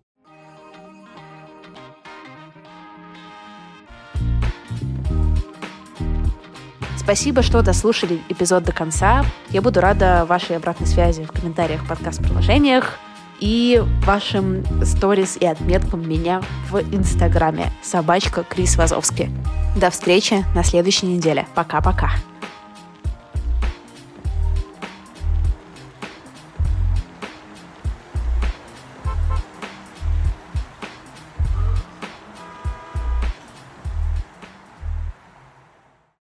Спасибо, 7.10 7.41
что 7.41 7.63
дослушали 7.63 8.22
эпизод 8.30 8.65
до 8.65 8.72
конца. 8.72 9.26
Я 9.50 9.63
буду 9.63 9.82
рада 9.82 10.28
вашей 10.30 10.58
обратной 10.58 10.86
связи 10.86 11.24
в 11.24 11.32
комментариях 11.32 11.88
подкаст-приложениях 11.88 13.00
и 13.39 13.82
вашим 14.06 14.63
сторис 14.86 15.36
и 15.36 15.48
отметкам 15.48 16.08
меня 16.08 16.43
в 16.69 16.78
Инстаграме. 16.78 17.72
Собачка 17.82 18.43
Крис 18.43 18.78
Вазовский. 18.78 19.32
До 19.76 19.89
встречи 19.89 20.45
на 20.54 20.63
следующей 20.63 21.08
неделе. 21.08 21.48
Пока-пока. 21.56 22.12